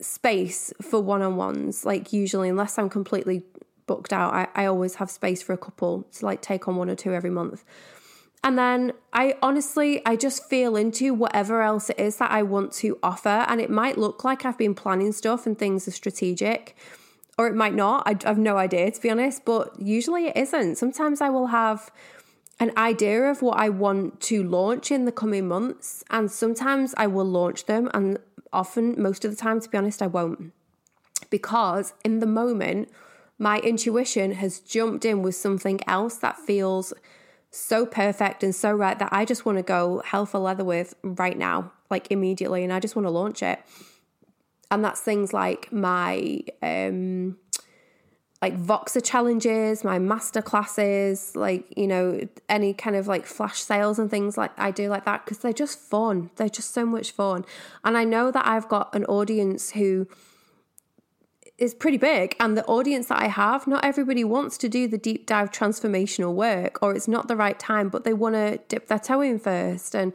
space 0.00 0.72
for 0.80 1.00
one 1.00 1.22
on 1.22 1.36
ones, 1.36 1.84
like 1.84 2.12
usually, 2.12 2.48
unless 2.48 2.78
I'm 2.78 2.88
completely 2.88 3.44
booked 3.86 4.12
out, 4.12 4.32
I, 4.34 4.48
I 4.54 4.66
always 4.66 4.96
have 4.96 5.10
space 5.10 5.42
for 5.42 5.52
a 5.52 5.58
couple 5.58 6.04
to 6.14 6.24
like 6.24 6.40
take 6.42 6.68
on 6.68 6.76
one 6.76 6.88
or 6.88 6.94
two 6.94 7.12
every 7.12 7.30
month. 7.30 7.64
And 8.44 8.56
then 8.56 8.92
I 9.12 9.34
honestly, 9.42 10.00
I 10.06 10.14
just 10.14 10.48
feel 10.48 10.76
into 10.76 11.12
whatever 11.12 11.60
else 11.60 11.90
it 11.90 11.98
is 11.98 12.18
that 12.18 12.30
I 12.30 12.44
want 12.44 12.72
to 12.74 12.98
offer. 13.02 13.44
And 13.48 13.60
it 13.60 13.68
might 13.68 13.98
look 13.98 14.22
like 14.22 14.44
I've 14.44 14.58
been 14.58 14.76
planning 14.76 15.10
stuff 15.10 15.44
and 15.46 15.58
things 15.58 15.88
are 15.88 15.92
strategic, 15.92 16.76
or 17.38 17.46
it 17.46 17.54
might 17.54 17.74
not. 17.74 18.02
I, 18.04 18.16
have 18.28 18.36
no 18.36 18.58
idea, 18.58 18.90
to 18.90 19.00
be 19.00 19.10
honest, 19.10 19.44
but 19.44 19.80
usually 19.80 20.26
it 20.26 20.36
isn't. 20.36 20.76
Sometimes 20.76 21.20
I 21.20 21.30
will 21.30 21.46
have 21.46 21.90
an 22.58 22.72
idea 22.76 23.30
of 23.30 23.40
what 23.40 23.58
I 23.58 23.68
want 23.68 24.20
to 24.22 24.42
launch 24.42 24.90
in 24.90 25.04
the 25.04 25.12
coming 25.12 25.46
months. 25.46 26.02
And 26.10 26.30
sometimes 26.30 26.94
I 26.96 27.06
will 27.06 27.24
launch 27.24 27.66
them, 27.66 27.88
and 27.94 28.18
often, 28.52 29.00
most 29.00 29.24
of 29.24 29.30
the 29.30 29.36
time, 29.36 29.60
to 29.60 29.68
be 29.68 29.78
honest, 29.78 30.02
I 30.02 30.08
won't. 30.08 30.52
Because 31.30 31.94
in 32.04 32.18
the 32.18 32.26
moment, 32.26 32.90
my 33.38 33.60
intuition 33.60 34.32
has 34.32 34.58
jumped 34.58 35.04
in 35.04 35.22
with 35.22 35.36
something 35.36 35.80
else 35.86 36.16
that 36.16 36.38
feels 36.38 36.92
so 37.50 37.86
perfect 37.86 38.42
and 38.42 38.54
so 38.54 38.72
right 38.72 38.98
that 38.98 39.08
I 39.12 39.24
just 39.24 39.46
want 39.46 39.58
to 39.58 39.62
go 39.62 40.02
hell 40.04 40.26
for 40.26 40.38
leather 40.38 40.64
with 40.64 40.94
right 41.02 41.38
now, 41.38 41.72
like 41.88 42.10
immediately, 42.10 42.64
and 42.64 42.72
I 42.72 42.80
just 42.80 42.96
want 42.96 43.06
to 43.06 43.10
launch 43.10 43.42
it. 43.44 43.60
And 44.70 44.84
that's 44.84 45.00
things 45.00 45.32
like 45.32 45.72
my 45.72 46.40
um 46.62 47.36
like 48.40 48.56
Voxer 48.56 49.04
challenges, 49.04 49.82
my 49.82 49.98
master 49.98 50.40
classes, 50.40 51.34
like, 51.34 51.76
you 51.76 51.88
know, 51.88 52.20
any 52.48 52.72
kind 52.72 52.94
of 52.94 53.08
like 53.08 53.26
flash 53.26 53.60
sales 53.60 53.98
and 53.98 54.08
things 54.08 54.38
like 54.38 54.52
I 54.56 54.70
do 54.70 54.88
like 54.88 55.04
that 55.06 55.24
because 55.24 55.38
they're 55.38 55.52
just 55.52 55.80
fun. 55.80 56.30
They're 56.36 56.48
just 56.48 56.72
so 56.72 56.86
much 56.86 57.10
fun. 57.10 57.44
And 57.84 57.98
I 57.98 58.04
know 58.04 58.30
that 58.30 58.46
I've 58.46 58.68
got 58.68 58.94
an 58.94 59.04
audience 59.06 59.72
who 59.72 60.06
is 61.58 61.74
pretty 61.74 61.96
big 61.96 62.36
and 62.38 62.56
the 62.56 62.64
audience 62.66 63.08
that 63.08 63.20
I 63.20 63.26
have, 63.26 63.66
not 63.66 63.84
everybody 63.84 64.22
wants 64.22 64.56
to 64.58 64.68
do 64.68 64.86
the 64.86 64.98
deep 64.98 65.26
dive 65.26 65.50
transformational 65.50 66.32
work 66.32 66.78
or 66.80 66.94
it's 66.94 67.08
not 67.08 67.26
the 67.26 67.34
right 67.34 67.58
time, 67.58 67.88
but 67.88 68.04
they 68.04 68.12
want 68.12 68.36
to 68.36 68.60
dip 68.68 68.86
their 68.86 69.00
toe 69.00 69.20
in 69.20 69.40
first 69.40 69.96
and 69.96 70.12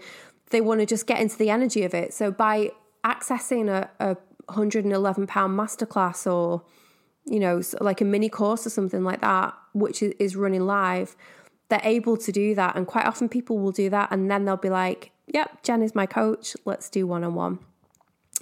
they 0.51 0.61
want 0.61 0.79
to 0.79 0.85
just 0.85 1.05
get 1.07 1.19
into 1.19 1.37
the 1.37 1.49
energy 1.49 1.83
of 1.83 1.93
it. 1.93 2.13
So 2.13 2.31
by 2.31 2.71
accessing 3.03 3.67
a, 3.67 3.89
a 3.99 4.15
£111 4.47 5.27
masterclass 5.27 6.31
or 6.31 6.63
you 7.25 7.39
know, 7.39 7.61
like 7.79 8.01
a 8.01 8.05
mini 8.05 8.29
course 8.29 8.67
or 8.67 8.69
something 8.69 9.03
like 9.03 9.21
that, 9.21 9.53
which 9.73 10.03
is 10.03 10.35
running 10.35 10.65
live, 10.65 11.15
they're 11.69 11.81
able 11.83 12.17
to 12.17 12.31
do 12.31 12.53
that. 12.55 12.75
And 12.75 12.85
quite 12.85 13.05
often 13.05 13.29
people 13.29 13.59
will 13.59 13.71
do 13.71 13.89
that 13.89 14.09
and 14.11 14.29
then 14.29 14.45
they'll 14.45 14.57
be 14.57 14.69
like, 14.69 15.11
yep, 15.27 15.63
Jen 15.63 15.81
is 15.81 15.95
my 15.95 16.05
coach. 16.05 16.55
Let's 16.65 16.89
do 16.89 17.07
one 17.07 17.23
on 17.23 17.33
one. 17.33 17.59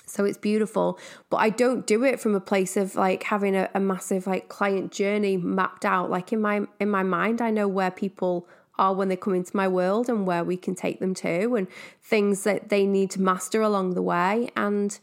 So 0.06 0.26
it's 0.26 0.38
beautiful. 0.38 1.00
But 1.30 1.38
I 1.38 1.50
don't 1.50 1.86
do 1.86 2.04
it 2.04 2.20
from 2.20 2.36
a 2.36 2.42
place 2.42 2.76
of 2.76 2.96
like 2.96 3.24
having 3.24 3.56
a, 3.56 3.70
a 3.74 3.80
massive 3.80 4.28
like 4.28 4.50
client 4.50 4.92
journey 4.92 5.38
mapped 5.38 5.86
out. 5.86 6.10
Like 6.10 6.34
in 6.34 6.42
my 6.42 6.62
in 6.80 6.90
my 6.90 7.04
mind, 7.04 7.42
I 7.42 7.52
know 7.52 7.68
where 7.68 7.92
people 7.92 8.48
are 8.78 8.94
when 8.94 9.10
they 9.10 9.16
come 9.16 9.36
into 9.36 9.56
my 9.56 9.68
world 9.68 10.10
and 10.10 10.26
where 10.26 10.44
we 10.44 10.58
can 10.58 10.76
take 10.76 11.00
them 11.00 11.14
to 11.14 11.56
and 11.56 11.68
things 12.02 12.44
that 12.44 12.70
they 12.70 12.86
need 12.86 13.12
to 13.12 13.22
master 13.22 13.62
along 13.62 13.94
the 13.94 14.02
way. 14.02 14.50
And 14.56 15.00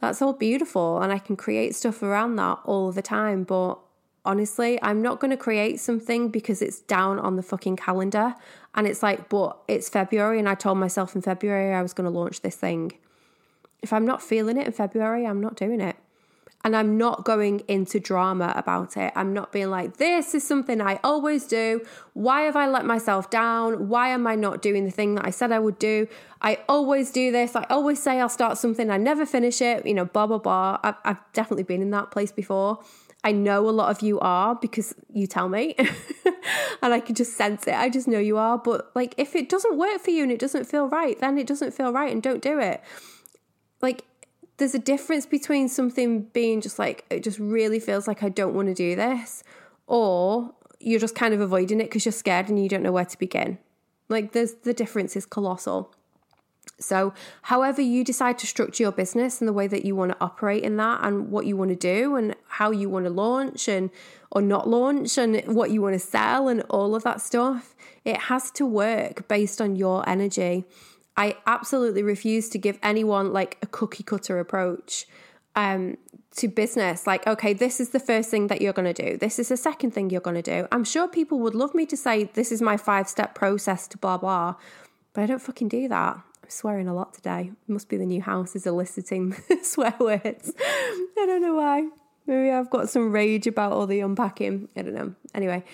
that's 0.00 0.22
all 0.22 0.32
beautiful 0.32 1.00
and 1.00 1.12
I 1.12 1.18
can 1.18 1.36
create 1.36 1.74
stuff 1.74 2.02
around 2.02 2.36
that 2.36 2.60
all 2.64 2.92
the 2.92 3.02
time. 3.02 3.44
But 3.44 3.78
honestly, 4.24 4.78
I'm 4.82 5.02
not 5.02 5.20
going 5.20 5.30
to 5.30 5.36
create 5.36 5.80
something 5.80 6.28
because 6.28 6.62
it's 6.62 6.80
down 6.80 7.18
on 7.18 7.36
the 7.36 7.42
fucking 7.42 7.76
calendar. 7.76 8.34
And 8.74 8.86
it's 8.86 9.02
like, 9.02 9.28
but 9.28 9.58
it's 9.66 9.88
February 9.88 10.38
and 10.38 10.48
I 10.48 10.54
told 10.54 10.78
myself 10.78 11.16
in 11.16 11.22
February 11.22 11.74
I 11.74 11.82
was 11.82 11.92
going 11.92 12.10
to 12.10 12.16
launch 12.16 12.42
this 12.42 12.56
thing. 12.56 12.92
If 13.82 13.92
I'm 13.92 14.06
not 14.06 14.22
feeling 14.22 14.56
it 14.56 14.66
in 14.66 14.72
February, 14.72 15.26
I'm 15.26 15.40
not 15.40 15.56
doing 15.56 15.80
it. 15.80 15.96
And 16.64 16.74
I'm 16.74 16.98
not 16.98 17.24
going 17.24 17.60
into 17.68 18.00
drama 18.00 18.52
about 18.56 18.96
it. 18.96 19.12
I'm 19.14 19.32
not 19.32 19.52
being 19.52 19.70
like, 19.70 19.96
this 19.98 20.34
is 20.34 20.46
something 20.46 20.80
I 20.80 20.98
always 21.04 21.46
do. 21.46 21.82
Why 22.14 22.42
have 22.42 22.56
I 22.56 22.66
let 22.66 22.84
myself 22.84 23.30
down? 23.30 23.88
Why 23.88 24.08
am 24.08 24.26
I 24.26 24.34
not 24.34 24.60
doing 24.60 24.84
the 24.84 24.90
thing 24.90 25.14
that 25.14 25.24
I 25.24 25.30
said 25.30 25.52
I 25.52 25.60
would 25.60 25.78
do? 25.78 26.08
I 26.42 26.58
always 26.68 27.12
do 27.12 27.30
this. 27.30 27.54
I 27.54 27.64
always 27.70 28.02
say 28.02 28.20
I'll 28.20 28.28
start 28.28 28.58
something, 28.58 28.90
I 28.90 28.96
never 28.96 29.24
finish 29.24 29.60
it, 29.60 29.86
you 29.86 29.94
know, 29.94 30.04
blah, 30.04 30.26
blah, 30.26 30.38
blah. 30.38 30.78
I've, 30.82 30.96
I've 31.04 31.32
definitely 31.32 31.62
been 31.62 31.80
in 31.80 31.90
that 31.92 32.10
place 32.10 32.32
before. 32.32 32.80
I 33.24 33.32
know 33.32 33.68
a 33.68 33.70
lot 33.70 33.90
of 33.90 34.00
you 34.00 34.20
are 34.20 34.54
because 34.54 34.94
you 35.12 35.26
tell 35.26 35.48
me 35.48 35.74
and 36.82 36.94
I 36.94 37.00
can 37.00 37.14
just 37.14 37.36
sense 37.36 37.66
it. 37.66 37.74
I 37.74 37.88
just 37.88 38.06
know 38.06 38.18
you 38.18 38.36
are. 38.38 38.58
But 38.58 38.90
like, 38.94 39.14
if 39.16 39.34
it 39.34 39.48
doesn't 39.48 39.76
work 39.76 40.00
for 40.00 40.10
you 40.10 40.22
and 40.22 40.30
it 40.30 40.38
doesn't 40.38 40.64
feel 40.64 40.88
right, 40.88 41.18
then 41.18 41.36
it 41.36 41.46
doesn't 41.46 41.72
feel 41.72 41.92
right 41.92 42.12
and 42.12 42.22
don't 42.22 42.42
do 42.42 42.60
it. 42.60 42.80
Like, 43.82 44.04
there's 44.58 44.74
a 44.74 44.78
difference 44.78 45.24
between 45.24 45.68
something 45.68 46.22
being 46.32 46.60
just 46.60 46.78
like, 46.78 47.04
it 47.10 47.22
just 47.22 47.38
really 47.38 47.80
feels 47.80 48.06
like 48.06 48.22
I 48.22 48.28
don't 48.28 48.54
want 48.54 48.68
to 48.68 48.74
do 48.74 48.94
this, 48.94 49.42
or 49.86 50.52
you're 50.80 51.00
just 51.00 51.14
kind 51.14 51.32
of 51.32 51.40
avoiding 51.40 51.80
it 51.80 51.84
because 51.84 52.04
you're 52.04 52.12
scared 52.12 52.48
and 52.48 52.62
you 52.62 52.68
don't 52.68 52.82
know 52.82 52.92
where 52.92 53.04
to 53.04 53.18
begin. 53.18 53.58
Like, 54.08 54.32
there's 54.32 54.54
the 54.54 54.74
difference 54.74 55.16
is 55.16 55.26
colossal. 55.26 55.94
So, 56.80 57.12
however 57.42 57.82
you 57.82 58.04
decide 58.04 58.38
to 58.38 58.46
structure 58.46 58.84
your 58.84 58.92
business 58.92 59.40
and 59.40 59.48
the 59.48 59.52
way 59.52 59.66
that 59.66 59.84
you 59.84 59.96
want 59.96 60.12
to 60.12 60.18
operate 60.20 60.62
in 60.64 60.76
that, 60.76 61.04
and 61.04 61.30
what 61.30 61.46
you 61.46 61.56
want 61.56 61.70
to 61.70 61.76
do, 61.76 62.16
and 62.16 62.34
how 62.48 62.70
you 62.70 62.88
want 62.88 63.04
to 63.06 63.10
launch 63.10 63.68
and 63.68 63.90
or 64.30 64.42
not 64.42 64.68
launch, 64.68 65.18
and 65.18 65.42
what 65.46 65.70
you 65.70 65.80
want 65.82 65.94
to 65.94 66.00
sell, 66.00 66.48
and 66.48 66.62
all 66.68 66.94
of 66.94 67.04
that 67.04 67.20
stuff, 67.20 67.74
it 68.04 68.16
has 68.22 68.50
to 68.52 68.66
work 68.66 69.28
based 69.28 69.60
on 69.60 69.76
your 69.76 70.08
energy. 70.08 70.64
I 71.18 71.36
absolutely 71.48 72.04
refuse 72.04 72.48
to 72.50 72.58
give 72.58 72.78
anyone 72.80 73.32
like 73.32 73.58
a 73.60 73.66
cookie 73.66 74.04
cutter 74.04 74.38
approach 74.38 75.04
um, 75.56 75.98
to 76.36 76.46
business. 76.46 77.08
Like, 77.08 77.26
okay, 77.26 77.52
this 77.52 77.80
is 77.80 77.90
the 77.90 77.98
first 77.98 78.30
thing 78.30 78.46
that 78.46 78.62
you're 78.62 78.72
going 78.72 78.94
to 78.94 79.10
do. 79.10 79.16
This 79.16 79.40
is 79.40 79.48
the 79.48 79.56
second 79.56 79.90
thing 79.90 80.10
you're 80.10 80.20
going 80.20 80.40
to 80.40 80.42
do. 80.42 80.68
I'm 80.70 80.84
sure 80.84 81.08
people 81.08 81.40
would 81.40 81.56
love 81.56 81.74
me 81.74 81.86
to 81.86 81.96
say 81.96 82.24
this 82.24 82.52
is 82.52 82.62
my 82.62 82.76
five 82.76 83.08
step 83.08 83.34
process 83.34 83.88
to 83.88 83.98
blah 83.98 84.16
blah, 84.16 84.54
but 85.12 85.22
I 85.22 85.26
don't 85.26 85.42
fucking 85.42 85.66
do 85.66 85.88
that. 85.88 86.20
I'm 86.44 86.50
swearing 86.50 86.86
a 86.86 86.94
lot 86.94 87.14
today. 87.14 87.50
It 87.52 87.72
must 87.72 87.88
be 87.88 87.96
the 87.96 88.06
new 88.06 88.22
house 88.22 88.54
is 88.54 88.64
eliciting 88.64 89.34
swear 89.64 89.94
words. 89.98 90.52
I 90.56 91.24
don't 91.26 91.42
know 91.42 91.56
why. 91.56 91.88
Maybe 92.28 92.50
I've 92.50 92.70
got 92.70 92.90
some 92.90 93.10
rage 93.10 93.48
about 93.48 93.72
all 93.72 93.88
the 93.88 93.98
unpacking. 94.00 94.68
I 94.76 94.82
don't 94.82 94.94
know. 94.94 95.14
Anyway. 95.34 95.64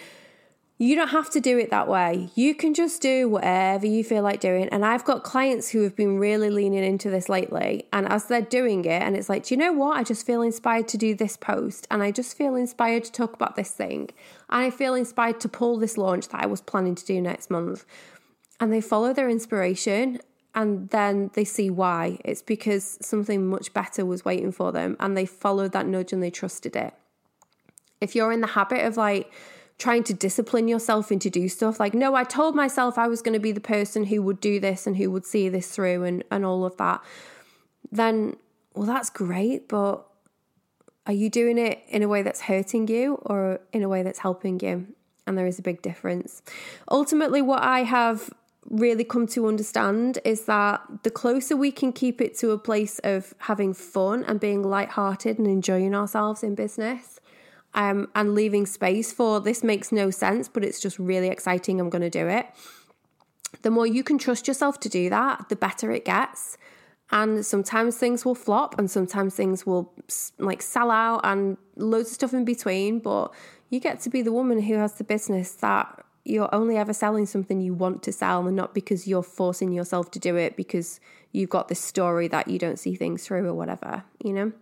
You 0.84 0.96
don't 0.96 1.08
have 1.08 1.30
to 1.30 1.40
do 1.40 1.56
it 1.56 1.70
that 1.70 1.88
way. 1.88 2.28
You 2.34 2.54
can 2.54 2.74
just 2.74 3.00
do 3.00 3.26
whatever 3.26 3.86
you 3.86 4.04
feel 4.04 4.22
like 4.22 4.40
doing. 4.40 4.68
And 4.68 4.84
I've 4.84 5.02
got 5.02 5.24
clients 5.24 5.70
who 5.70 5.80
have 5.80 5.96
been 5.96 6.18
really 6.18 6.50
leaning 6.50 6.84
into 6.84 7.08
this 7.08 7.30
lately. 7.30 7.88
And 7.90 8.06
as 8.06 8.26
they're 8.26 8.42
doing 8.42 8.84
it, 8.84 9.00
and 9.00 9.16
it's 9.16 9.30
like, 9.30 9.44
do 9.46 9.54
you 9.54 9.58
know 9.58 9.72
what? 9.72 9.96
I 9.96 10.02
just 10.02 10.26
feel 10.26 10.42
inspired 10.42 10.86
to 10.88 10.98
do 10.98 11.14
this 11.14 11.38
post. 11.38 11.86
And 11.90 12.02
I 12.02 12.10
just 12.10 12.36
feel 12.36 12.54
inspired 12.54 13.04
to 13.04 13.12
talk 13.12 13.32
about 13.32 13.56
this 13.56 13.70
thing. 13.70 14.10
And 14.50 14.62
I 14.62 14.68
feel 14.68 14.92
inspired 14.92 15.40
to 15.40 15.48
pull 15.48 15.78
this 15.78 15.96
launch 15.96 16.28
that 16.28 16.42
I 16.42 16.46
was 16.46 16.60
planning 16.60 16.96
to 16.96 17.06
do 17.06 17.18
next 17.18 17.48
month. 17.48 17.86
And 18.60 18.70
they 18.70 18.82
follow 18.82 19.14
their 19.14 19.30
inspiration 19.30 20.20
and 20.54 20.90
then 20.90 21.30
they 21.32 21.46
see 21.46 21.70
why. 21.70 22.18
It's 22.26 22.42
because 22.42 22.98
something 23.00 23.46
much 23.46 23.72
better 23.72 24.04
was 24.04 24.26
waiting 24.26 24.52
for 24.52 24.70
them. 24.70 24.98
And 25.00 25.16
they 25.16 25.24
followed 25.24 25.72
that 25.72 25.86
nudge 25.86 26.12
and 26.12 26.22
they 26.22 26.30
trusted 26.30 26.76
it. 26.76 26.92
If 28.02 28.14
you're 28.14 28.32
in 28.32 28.42
the 28.42 28.48
habit 28.48 28.84
of 28.84 28.98
like, 28.98 29.32
trying 29.78 30.04
to 30.04 30.14
discipline 30.14 30.68
yourself 30.68 31.10
into 31.10 31.28
do 31.28 31.48
stuff. 31.48 31.80
Like 31.80 31.94
no 31.94 32.14
i 32.14 32.24
told 32.24 32.54
myself 32.54 32.98
i 32.98 33.08
was 33.08 33.22
going 33.22 33.34
to 33.34 33.40
be 33.40 33.52
the 33.52 33.60
person 33.60 34.04
who 34.04 34.22
would 34.22 34.40
do 34.40 34.60
this 34.60 34.86
and 34.86 34.96
who 34.96 35.10
would 35.10 35.26
see 35.26 35.48
this 35.48 35.68
through 35.68 36.04
and 36.04 36.24
and 36.30 36.44
all 36.44 36.64
of 36.64 36.76
that. 36.76 37.02
Then 37.90 38.36
well 38.74 38.86
that's 38.86 39.10
great 39.10 39.68
but 39.68 40.06
are 41.06 41.12
you 41.12 41.28
doing 41.28 41.58
it 41.58 41.82
in 41.88 42.02
a 42.02 42.08
way 42.08 42.22
that's 42.22 42.42
hurting 42.42 42.88
you 42.88 43.16
or 43.26 43.60
in 43.72 43.82
a 43.82 43.88
way 43.88 44.02
that's 44.02 44.20
helping 44.20 44.58
you? 44.60 44.86
And 45.26 45.36
there 45.36 45.46
is 45.46 45.58
a 45.58 45.62
big 45.62 45.82
difference. 45.82 46.42
Ultimately 46.90 47.42
what 47.42 47.62
i 47.62 47.80
have 47.80 48.30
really 48.70 49.04
come 49.04 49.26
to 49.26 49.46
understand 49.46 50.18
is 50.24 50.46
that 50.46 50.80
the 51.02 51.10
closer 51.10 51.56
we 51.56 51.70
can 51.70 51.92
keep 51.92 52.20
it 52.20 52.36
to 52.38 52.50
a 52.50 52.58
place 52.58 52.98
of 53.00 53.34
having 53.38 53.74
fun 53.74 54.24
and 54.24 54.40
being 54.40 54.62
light-hearted 54.62 55.38
and 55.38 55.46
enjoying 55.46 55.94
ourselves 55.94 56.42
in 56.42 56.54
business 56.54 57.13
um, 57.74 58.08
and 58.14 58.34
leaving 58.34 58.66
space 58.66 59.12
for 59.12 59.40
this 59.40 59.64
makes 59.64 59.90
no 59.92 60.10
sense, 60.10 60.48
but 60.48 60.64
it's 60.64 60.80
just 60.80 60.98
really 60.98 61.28
exciting. 61.28 61.80
I'm 61.80 61.90
going 61.90 62.02
to 62.02 62.10
do 62.10 62.28
it. 62.28 62.46
The 63.62 63.70
more 63.70 63.86
you 63.86 64.04
can 64.04 64.18
trust 64.18 64.46
yourself 64.46 64.80
to 64.80 64.88
do 64.88 65.10
that, 65.10 65.48
the 65.48 65.56
better 65.56 65.90
it 65.90 66.04
gets. 66.04 66.56
And 67.10 67.44
sometimes 67.44 67.96
things 67.96 68.24
will 68.24 68.34
flop 68.34 68.78
and 68.78 68.90
sometimes 68.90 69.34
things 69.34 69.66
will 69.66 69.92
like 70.38 70.62
sell 70.62 70.90
out 70.90 71.20
and 71.24 71.56
loads 71.76 72.08
of 72.08 72.14
stuff 72.14 72.34
in 72.34 72.44
between. 72.44 72.98
But 72.98 73.32
you 73.70 73.80
get 73.80 74.00
to 74.00 74.10
be 74.10 74.22
the 74.22 74.32
woman 74.32 74.62
who 74.62 74.74
has 74.74 74.94
the 74.94 75.04
business 75.04 75.52
that 75.56 76.04
you're 76.24 76.52
only 76.54 76.76
ever 76.76 76.92
selling 76.92 77.26
something 77.26 77.60
you 77.60 77.74
want 77.74 78.02
to 78.04 78.12
sell 78.12 78.46
and 78.46 78.56
not 78.56 78.74
because 78.74 79.06
you're 79.06 79.22
forcing 79.22 79.72
yourself 79.72 80.10
to 80.12 80.18
do 80.18 80.36
it 80.36 80.56
because 80.56 80.98
you've 81.32 81.50
got 81.50 81.68
this 81.68 81.80
story 81.80 82.28
that 82.28 82.48
you 82.48 82.58
don't 82.58 82.78
see 82.78 82.94
things 82.94 83.26
through 83.26 83.46
or 83.46 83.54
whatever, 83.54 84.04
you 84.22 84.32
know? 84.32 84.52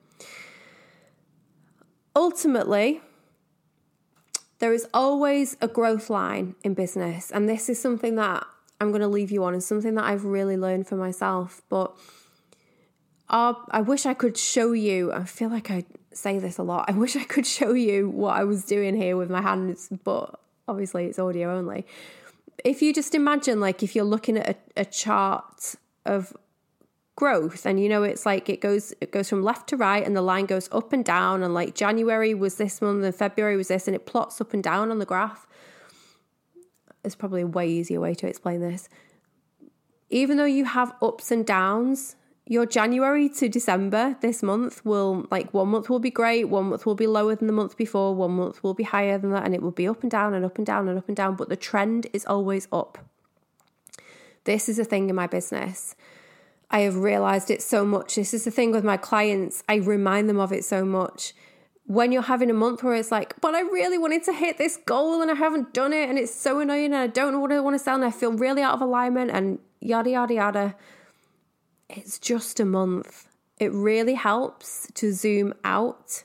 Ultimately, 2.15 3.01
there 4.59 4.73
is 4.73 4.87
always 4.95 5.57
a 5.61 5.69
growth 5.69 6.09
line 6.09 6.55
in 6.63 6.75
business. 6.75 7.31
And 7.31 7.49
this 7.49 7.69
is 7.69 7.81
something 7.81 8.15
that 8.17 8.47
I'm 8.81 8.91
going 8.91 9.01
to 9.01 9.09
leave 9.09 9.31
you 9.31 9.45
on 9.45 9.55
and 9.55 9.63
something 9.63 9.95
that 9.97 10.05
I've 10.05 10.25
really 10.25 10.57
learned 10.57 10.87
for 10.87 10.97
myself. 10.97 11.63
But 11.69 11.97
I 13.29 13.81
wish 13.81 14.07
I 14.07 14.15
could 14.15 14.37
show 14.37 14.73
you, 14.73 15.13
I 15.13 15.25
feel 15.25 15.49
like 15.49 15.71
I 15.71 15.85
say 16.13 16.39
this 16.39 16.59
a 16.59 16.63
lot. 16.63 16.85
I 16.89 16.93
wish 17.05 17.17
I 17.17 17.25
could 17.25 17.47
show 17.47 17.73
you 17.73 18.09
what 18.09 18.37
I 18.37 18.45
was 18.45 18.65
doing 18.65 18.95
here 18.95 19.17
with 19.17 19.31
my 19.31 19.41
hands, 19.41 19.89
but 20.05 20.39
obviously 20.69 21.07
it's 21.07 21.19
audio 21.19 21.57
only. 21.57 21.87
If 22.65 22.83
you 22.83 22.93
just 22.93 23.15
imagine, 23.15 23.61
like, 23.61 23.83
if 23.83 23.97
you're 23.97 24.05
looking 24.05 24.37
at 24.37 24.57
a, 24.77 24.83
a 24.83 24.85
chart 24.85 25.75
of 26.05 26.37
growth 27.23 27.65
and 27.67 27.77
you 27.83 27.89
know 27.93 28.03
it's 28.03 28.25
like 28.27 28.49
it 28.49 28.61
goes 28.61 28.85
it 29.01 29.11
goes 29.17 29.29
from 29.31 29.43
left 29.51 29.65
to 29.69 29.77
right 29.77 30.05
and 30.07 30.15
the 30.17 30.27
line 30.33 30.47
goes 30.55 30.69
up 30.73 30.93
and 30.93 31.05
down 31.05 31.43
and 31.45 31.53
like 31.55 31.71
January 31.85 32.35
was 32.35 32.55
this 32.57 32.83
month 32.83 33.05
and 33.05 33.15
February 33.15 33.57
was 33.57 33.69
this 33.69 33.87
and 33.89 33.95
it 33.95 34.05
plots 34.13 34.41
up 34.41 34.53
and 34.53 34.63
down 34.63 34.91
on 34.91 34.99
the 34.99 35.07
graph 35.13 35.47
there's 37.03 37.15
probably 37.15 37.43
a 37.43 37.47
way 37.47 37.69
easier 37.69 38.01
way 38.01 38.15
to 38.15 38.27
explain 38.27 38.61
this. 38.61 38.89
Even 40.11 40.37
though 40.37 40.45
you 40.45 40.65
have 40.65 40.95
ups 41.03 41.31
and 41.31 41.45
downs, 41.45 42.17
your 42.47 42.67
January 42.67 43.29
to 43.29 43.49
December 43.49 44.17
this 44.21 44.43
month 44.43 44.85
will 44.85 45.27
like 45.31 45.53
one 45.55 45.69
month 45.69 45.89
will 45.89 45.99
be 45.99 46.11
great, 46.11 46.49
one 46.49 46.67
month 46.67 46.87
will 46.87 46.95
be 46.95 47.07
lower 47.07 47.35
than 47.35 47.47
the 47.47 47.53
month 47.53 47.77
before, 47.77 48.15
one 48.15 48.33
month 48.33 48.63
will 48.63 48.75
be 48.75 48.85
higher 48.85 49.19
than 49.19 49.31
that, 49.33 49.45
and 49.45 49.55
it 49.55 49.63
will 49.63 49.71
be 49.71 49.89
up 49.89 50.03
and 50.03 50.11
down 50.11 50.35
and 50.35 50.45
up 50.45 50.59
and 50.59 50.67
down 50.67 50.89
and 50.89 50.99
up 50.99 51.09
and 51.09 51.17
down, 51.17 51.35
but 51.35 51.49
the 51.49 51.57
trend 51.57 52.07
is 52.13 52.25
always 52.27 52.69
up. 52.73 52.99
This 54.45 54.69
is 54.69 54.79
a 54.79 54.85
thing 54.85 55.09
in 55.09 55.17
my 55.17 55.27
business. 55.27 55.95
I 56.73 56.81
have 56.81 56.97
realized 56.97 57.51
it 57.51 57.61
so 57.61 57.85
much. 57.85 58.15
This 58.15 58.33
is 58.33 58.45
the 58.45 58.51
thing 58.51 58.73
with 58.73 58.83
my 58.83 58.97
clients. 58.97 59.63
I 59.69 59.77
remind 59.77 60.29
them 60.29 60.41
of 60.41 60.53
it 60.53 60.65
so 60.65 60.87
much. 60.87 61.35
When 61.85 62.13
you're 62.13 62.23
having 62.23 62.49
a 62.49 62.55
month 62.55 62.83
where 62.83 62.95
it's 62.95 63.11
like, 63.11 63.39
but 63.43 63.55
I 63.55 63.61
really 63.61 63.99
wanted 63.99 64.25
to 64.25 64.33
hit 64.33 64.57
this 64.57 64.79
goal 64.79 65.21
and 65.21 65.31
I 65.31 65.35
haven't 65.35 65.75
done 65.75 65.93
it, 65.93 66.09
and 66.09 66.19
it's 66.19 66.35
so 66.35 66.61
annoying, 66.61 66.87
and 66.87 66.97
I 66.97 67.09
don't 67.09 67.33
know 67.33 67.41
what 67.41 67.53
I 67.53 67.61
want 67.61 67.75
to 67.75 67.79
sell, 67.79 67.97
and 67.97 68.05
I 68.05 68.11
feel 68.11 68.33
really 68.33 68.63
out 68.63 68.75
of 68.75 68.81
alignment, 68.81 69.31
and 69.31 69.59
yada, 69.81 70.11
yada, 70.11 70.35
yada. 70.35 70.75
It's 71.91 72.19
just 72.19 72.59
a 72.59 72.65
month. 72.65 73.29
It 73.59 73.71
really 73.73 74.15
helps 74.15 74.89
to 74.95 75.13
zoom 75.13 75.53
out, 75.65 76.25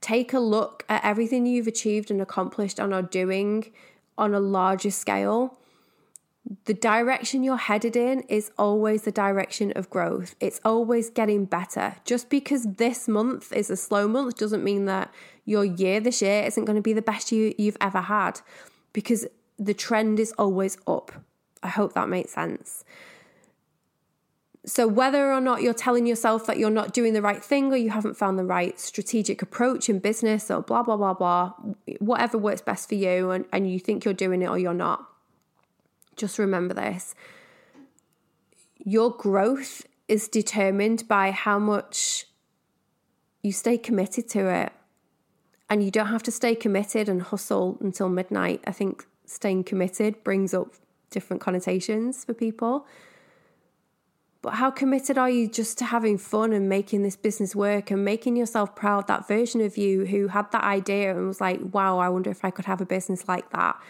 take 0.00 0.32
a 0.32 0.40
look 0.40 0.84
at 0.88 1.04
everything 1.04 1.44
you've 1.44 1.66
achieved 1.66 2.10
and 2.10 2.22
accomplished 2.22 2.78
and 2.78 2.94
are 2.94 3.02
doing 3.02 3.70
on 4.16 4.32
a 4.32 4.40
larger 4.40 4.90
scale 4.90 5.58
the 6.66 6.74
direction 6.74 7.42
you're 7.42 7.56
headed 7.56 7.96
in 7.96 8.20
is 8.22 8.50
always 8.58 9.02
the 9.02 9.12
direction 9.12 9.72
of 9.76 9.88
growth. 9.88 10.34
It's 10.40 10.60
always 10.64 11.08
getting 11.08 11.46
better. 11.46 11.96
Just 12.04 12.28
because 12.28 12.64
this 12.74 13.08
month 13.08 13.52
is 13.52 13.70
a 13.70 13.76
slow 13.76 14.06
month 14.06 14.36
doesn't 14.36 14.62
mean 14.62 14.84
that 14.84 15.12
your 15.46 15.64
year 15.64 16.00
this 16.00 16.20
year 16.20 16.42
isn't 16.44 16.64
going 16.64 16.76
to 16.76 16.82
be 16.82 16.92
the 16.92 17.02
best 17.02 17.32
you, 17.32 17.54
you've 17.56 17.78
ever 17.80 18.02
had 18.02 18.40
because 18.92 19.26
the 19.58 19.74
trend 19.74 20.20
is 20.20 20.32
always 20.38 20.76
up. 20.86 21.12
I 21.62 21.68
hope 21.68 21.94
that 21.94 22.08
makes 22.08 22.32
sense. 22.32 22.84
So, 24.66 24.86
whether 24.86 25.30
or 25.30 25.42
not 25.42 25.60
you're 25.60 25.74
telling 25.74 26.06
yourself 26.06 26.46
that 26.46 26.58
you're 26.58 26.70
not 26.70 26.94
doing 26.94 27.12
the 27.12 27.20
right 27.20 27.44
thing 27.44 27.70
or 27.70 27.76
you 27.76 27.90
haven't 27.90 28.16
found 28.16 28.38
the 28.38 28.44
right 28.44 28.78
strategic 28.80 29.42
approach 29.42 29.90
in 29.90 29.98
business 29.98 30.50
or 30.50 30.62
blah, 30.62 30.82
blah, 30.82 30.96
blah, 30.96 31.12
blah, 31.12 31.52
whatever 31.98 32.38
works 32.38 32.62
best 32.62 32.88
for 32.88 32.94
you 32.94 33.30
and, 33.30 33.44
and 33.52 33.70
you 33.70 33.78
think 33.78 34.06
you're 34.06 34.14
doing 34.14 34.40
it 34.40 34.48
or 34.48 34.58
you're 34.58 34.72
not, 34.72 35.06
just 36.16 36.38
remember 36.38 36.74
this 36.74 37.14
your 38.84 39.10
growth 39.10 39.86
is 40.08 40.28
determined 40.28 41.08
by 41.08 41.30
how 41.30 41.58
much 41.58 42.26
you 43.42 43.52
stay 43.52 43.78
committed 43.78 44.28
to 44.30 44.48
it. 44.48 44.72
And 45.70 45.82
you 45.82 45.90
don't 45.90 46.08
have 46.08 46.22
to 46.24 46.30
stay 46.30 46.54
committed 46.54 47.08
and 47.08 47.22
hustle 47.22 47.78
until 47.80 48.08
midnight. 48.08 48.62
I 48.66 48.72
think 48.72 49.06
staying 49.24 49.64
committed 49.64 50.22
brings 50.22 50.52
up 50.52 50.74
different 51.10 51.40
connotations 51.40 52.24
for 52.24 52.34
people. 52.34 52.86
But 54.42 54.54
how 54.54 54.70
committed 54.70 55.16
are 55.16 55.30
you 55.30 55.48
just 55.48 55.78
to 55.78 55.86
having 55.86 56.18
fun 56.18 56.52
and 56.52 56.68
making 56.68 57.02
this 57.02 57.16
business 57.16 57.56
work 57.56 57.90
and 57.90 58.04
making 58.04 58.36
yourself 58.36 58.76
proud? 58.76 59.06
That 59.06 59.26
version 59.26 59.62
of 59.62 59.78
you 59.78 60.04
who 60.04 60.28
had 60.28 60.52
that 60.52 60.64
idea 60.64 61.16
and 61.16 61.26
was 61.26 61.40
like, 61.40 61.60
wow, 61.72 61.98
I 61.98 62.10
wonder 62.10 62.30
if 62.30 62.44
I 62.44 62.50
could 62.50 62.66
have 62.66 62.82
a 62.82 62.86
business 62.86 63.26
like 63.26 63.48
that 63.50 63.80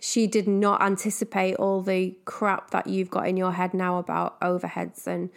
she 0.00 0.26
did 0.26 0.48
not 0.48 0.82
anticipate 0.82 1.54
all 1.56 1.80
the 1.80 2.16
crap 2.24 2.70
that 2.70 2.86
you've 2.86 3.10
got 3.10 3.28
in 3.28 3.36
your 3.36 3.52
head 3.52 3.72
now 3.72 3.98
about 3.98 4.38
overheads 4.40 5.06
and 5.06 5.30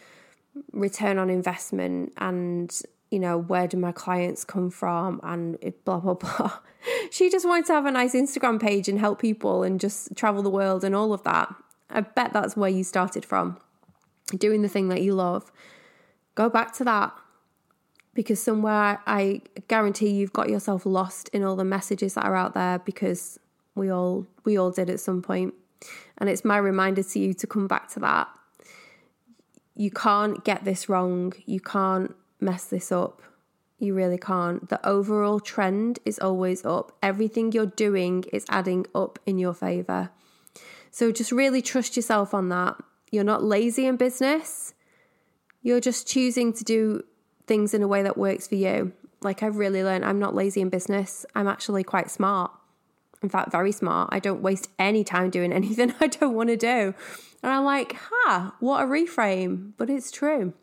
return 0.74 1.18
on 1.18 1.30
investment 1.30 2.12
and 2.18 2.82
you 3.12 3.20
know 3.20 3.38
where 3.38 3.68
do 3.68 3.78
my 3.78 3.92
clients 3.92 4.44
come 4.44 4.70
from 4.70 5.20
and 5.24 5.58
blah 5.86 6.00
blah 6.00 6.14
blah. 6.16 6.60
She 7.12 7.30
just 7.30 7.46
wanted 7.46 7.66
to 7.66 7.74
have 7.74 7.86
a 7.86 7.92
nice 7.92 8.14
instagram 8.14 8.60
page 8.60 8.88
and 8.88 9.00
help 9.00 9.20
people 9.20 9.64
and 9.64 9.80
just 9.80 10.16
travel 10.16 10.42
the 10.42 10.50
world 10.50 10.84
and 10.84 10.96
all 10.96 11.12
of 11.12 11.24
that. 11.24 11.54
I 11.90 12.02
bet 12.02 12.32
that's 12.32 12.56
where 12.56 12.70
you 12.70 12.84
started 12.84 13.26
from 13.26 13.58
doing 14.38 14.62
the 14.62 14.70
thing 14.70 14.90
that 14.90 15.02
you 15.02 15.14
love. 15.14 15.52
Go 16.36 16.50
back 16.50 16.72
to 16.76 16.84
that 16.86 17.14
because 18.14 18.42
somewhere 18.42 19.00
i 19.06 19.42
guarantee 19.68 20.10
you've 20.10 20.34
got 20.34 20.50
yourself 20.50 20.86
lost 20.86 21.30
in 21.30 21.44
all 21.44 21.56
the 21.56 21.64
messages 21.64 22.16
that 22.16 22.26
are 22.26 22.36
out 22.36 22.54
there 22.54 22.80
because 22.80 23.40
we 23.80 23.90
all 23.90 24.28
we 24.44 24.58
all 24.58 24.70
did 24.70 24.90
at 24.90 25.00
some 25.00 25.22
point. 25.22 25.56
And 26.18 26.30
it's 26.30 26.44
my 26.44 26.58
reminder 26.58 27.02
to 27.02 27.20
you 27.20 27.34
to 27.34 27.48
come 27.48 27.68
back 27.68 27.90
to 27.94 28.00
that. 28.02 28.28
You 29.76 29.90
can't 29.90 30.44
get 30.44 30.66
this 30.66 30.90
wrong. 30.90 31.34
You 31.46 31.62
can't 31.62 32.14
mess 32.42 32.66
this 32.66 32.92
up. 32.92 33.22
You 33.78 33.94
really 33.94 34.18
can't. 34.18 34.68
The 34.68 34.86
overall 34.86 35.40
trend 35.40 36.00
is 36.06 36.20
always 36.20 36.66
up. 36.66 36.92
Everything 37.02 37.54
you're 37.54 37.66
doing 37.66 38.26
is 38.34 38.46
adding 38.50 38.86
up 38.94 39.18
in 39.26 39.40
your 39.40 39.54
favor. 39.54 40.10
So 40.92 41.14
just 41.14 41.32
really 41.32 41.62
trust 41.62 41.96
yourself 41.96 42.34
on 42.34 42.50
that. 42.50 42.76
You're 43.10 43.24
not 43.24 43.42
lazy 43.42 43.86
in 43.86 43.96
business. 43.96 44.74
You're 45.62 45.80
just 45.80 46.08
choosing 46.08 46.52
to 46.54 46.64
do 46.66 47.04
things 47.48 47.74
in 47.74 47.82
a 47.82 47.88
way 47.88 48.04
that 48.04 48.18
works 48.18 48.48
for 48.48 48.56
you. 48.56 48.92
Like 49.22 49.44
I've 49.44 49.56
really 49.56 49.84
learned, 49.84 50.04
I'm 50.04 50.20
not 50.20 50.36
lazy 50.36 50.60
in 50.60 50.70
business. 50.70 51.26
I'm 51.34 51.48
actually 51.48 51.84
quite 51.86 52.12
smart 52.12 52.52
in 53.22 53.30
fact, 53.30 53.52
very 53.52 53.72
smart. 53.72 54.10
I 54.12 54.20
don't 54.20 54.42
waste 54.42 54.70
any 54.78 55.04
time 55.04 55.30
doing 55.30 55.52
anything 55.60 55.94
I 56.00 56.08
don't 56.08 56.36
want 56.36 56.50
to 56.50 56.58
do. 56.58 56.94
And 57.42 57.52
I'm 57.52 57.64
like, 57.64 57.96
ha, 57.96 58.56
what 58.60 58.84
a 58.84 58.88
reframe. 58.88 59.74
But 59.78 59.90
it's 59.90 60.12
true. 60.12 60.54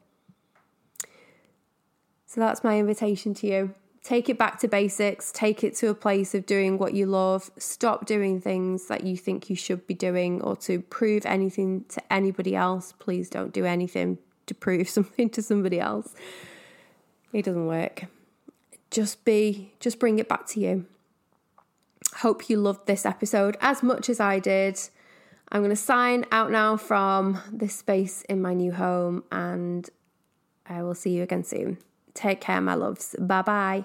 So 2.26 2.40
that's 2.40 2.62
my 2.62 2.78
invitation 2.78 3.34
to 3.34 3.46
you. 3.46 3.74
Take 4.02 4.28
it 4.28 4.38
back 4.38 4.60
to 4.60 4.68
basics, 4.68 5.32
take 5.32 5.64
it 5.64 5.74
to 5.76 5.88
a 5.88 5.94
place 5.94 6.32
of 6.32 6.46
doing 6.46 6.78
what 6.78 6.94
you 6.94 7.06
love. 7.06 7.50
Stop 7.58 8.06
doing 8.06 8.40
things 8.40 8.86
that 8.86 9.02
you 9.02 9.16
think 9.16 9.50
you 9.50 9.56
should 9.56 9.84
be 9.86 9.94
doing 9.94 10.40
or 10.42 10.54
to 10.58 10.80
prove 10.80 11.26
anything 11.26 11.84
to 11.88 12.12
anybody 12.12 12.54
else. 12.54 12.92
Please 13.00 13.28
don't 13.28 13.52
do 13.52 13.64
anything 13.64 14.18
to 14.46 14.54
prove 14.54 14.88
something 14.98 15.28
to 15.30 15.42
somebody 15.42 15.80
else. 15.80 16.14
It 17.32 17.44
doesn't 17.44 17.66
work. 17.66 18.04
Just 18.90 19.24
be, 19.24 19.72
just 19.80 19.98
bring 19.98 20.20
it 20.20 20.28
back 20.28 20.46
to 20.48 20.60
you. 20.60 20.86
Hope 22.14 22.48
you 22.48 22.56
loved 22.58 22.86
this 22.86 23.04
episode 23.04 23.56
as 23.60 23.82
much 23.82 24.08
as 24.08 24.20
I 24.20 24.38
did. 24.38 24.78
I'm 25.50 25.60
going 25.60 25.70
to 25.70 25.76
sign 25.76 26.24
out 26.32 26.50
now 26.50 26.76
from 26.76 27.40
this 27.52 27.74
space 27.74 28.22
in 28.22 28.42
my 28.42 28.54
new 28.54 28.72
home 28.72 29.24
and 29.30 29.88
I 30.68 30.82
will 30.82 30.94
see 30.94 31.10
you 31.10 31.22
again 31.22 31.44
soon. 31.44 31.78
Take 32.14 32.40
care, 32.40 32.60
my 32.60 32.74
loves. 32.74 33.14
Bye 33.18 33.42
bye. 33.42 33.84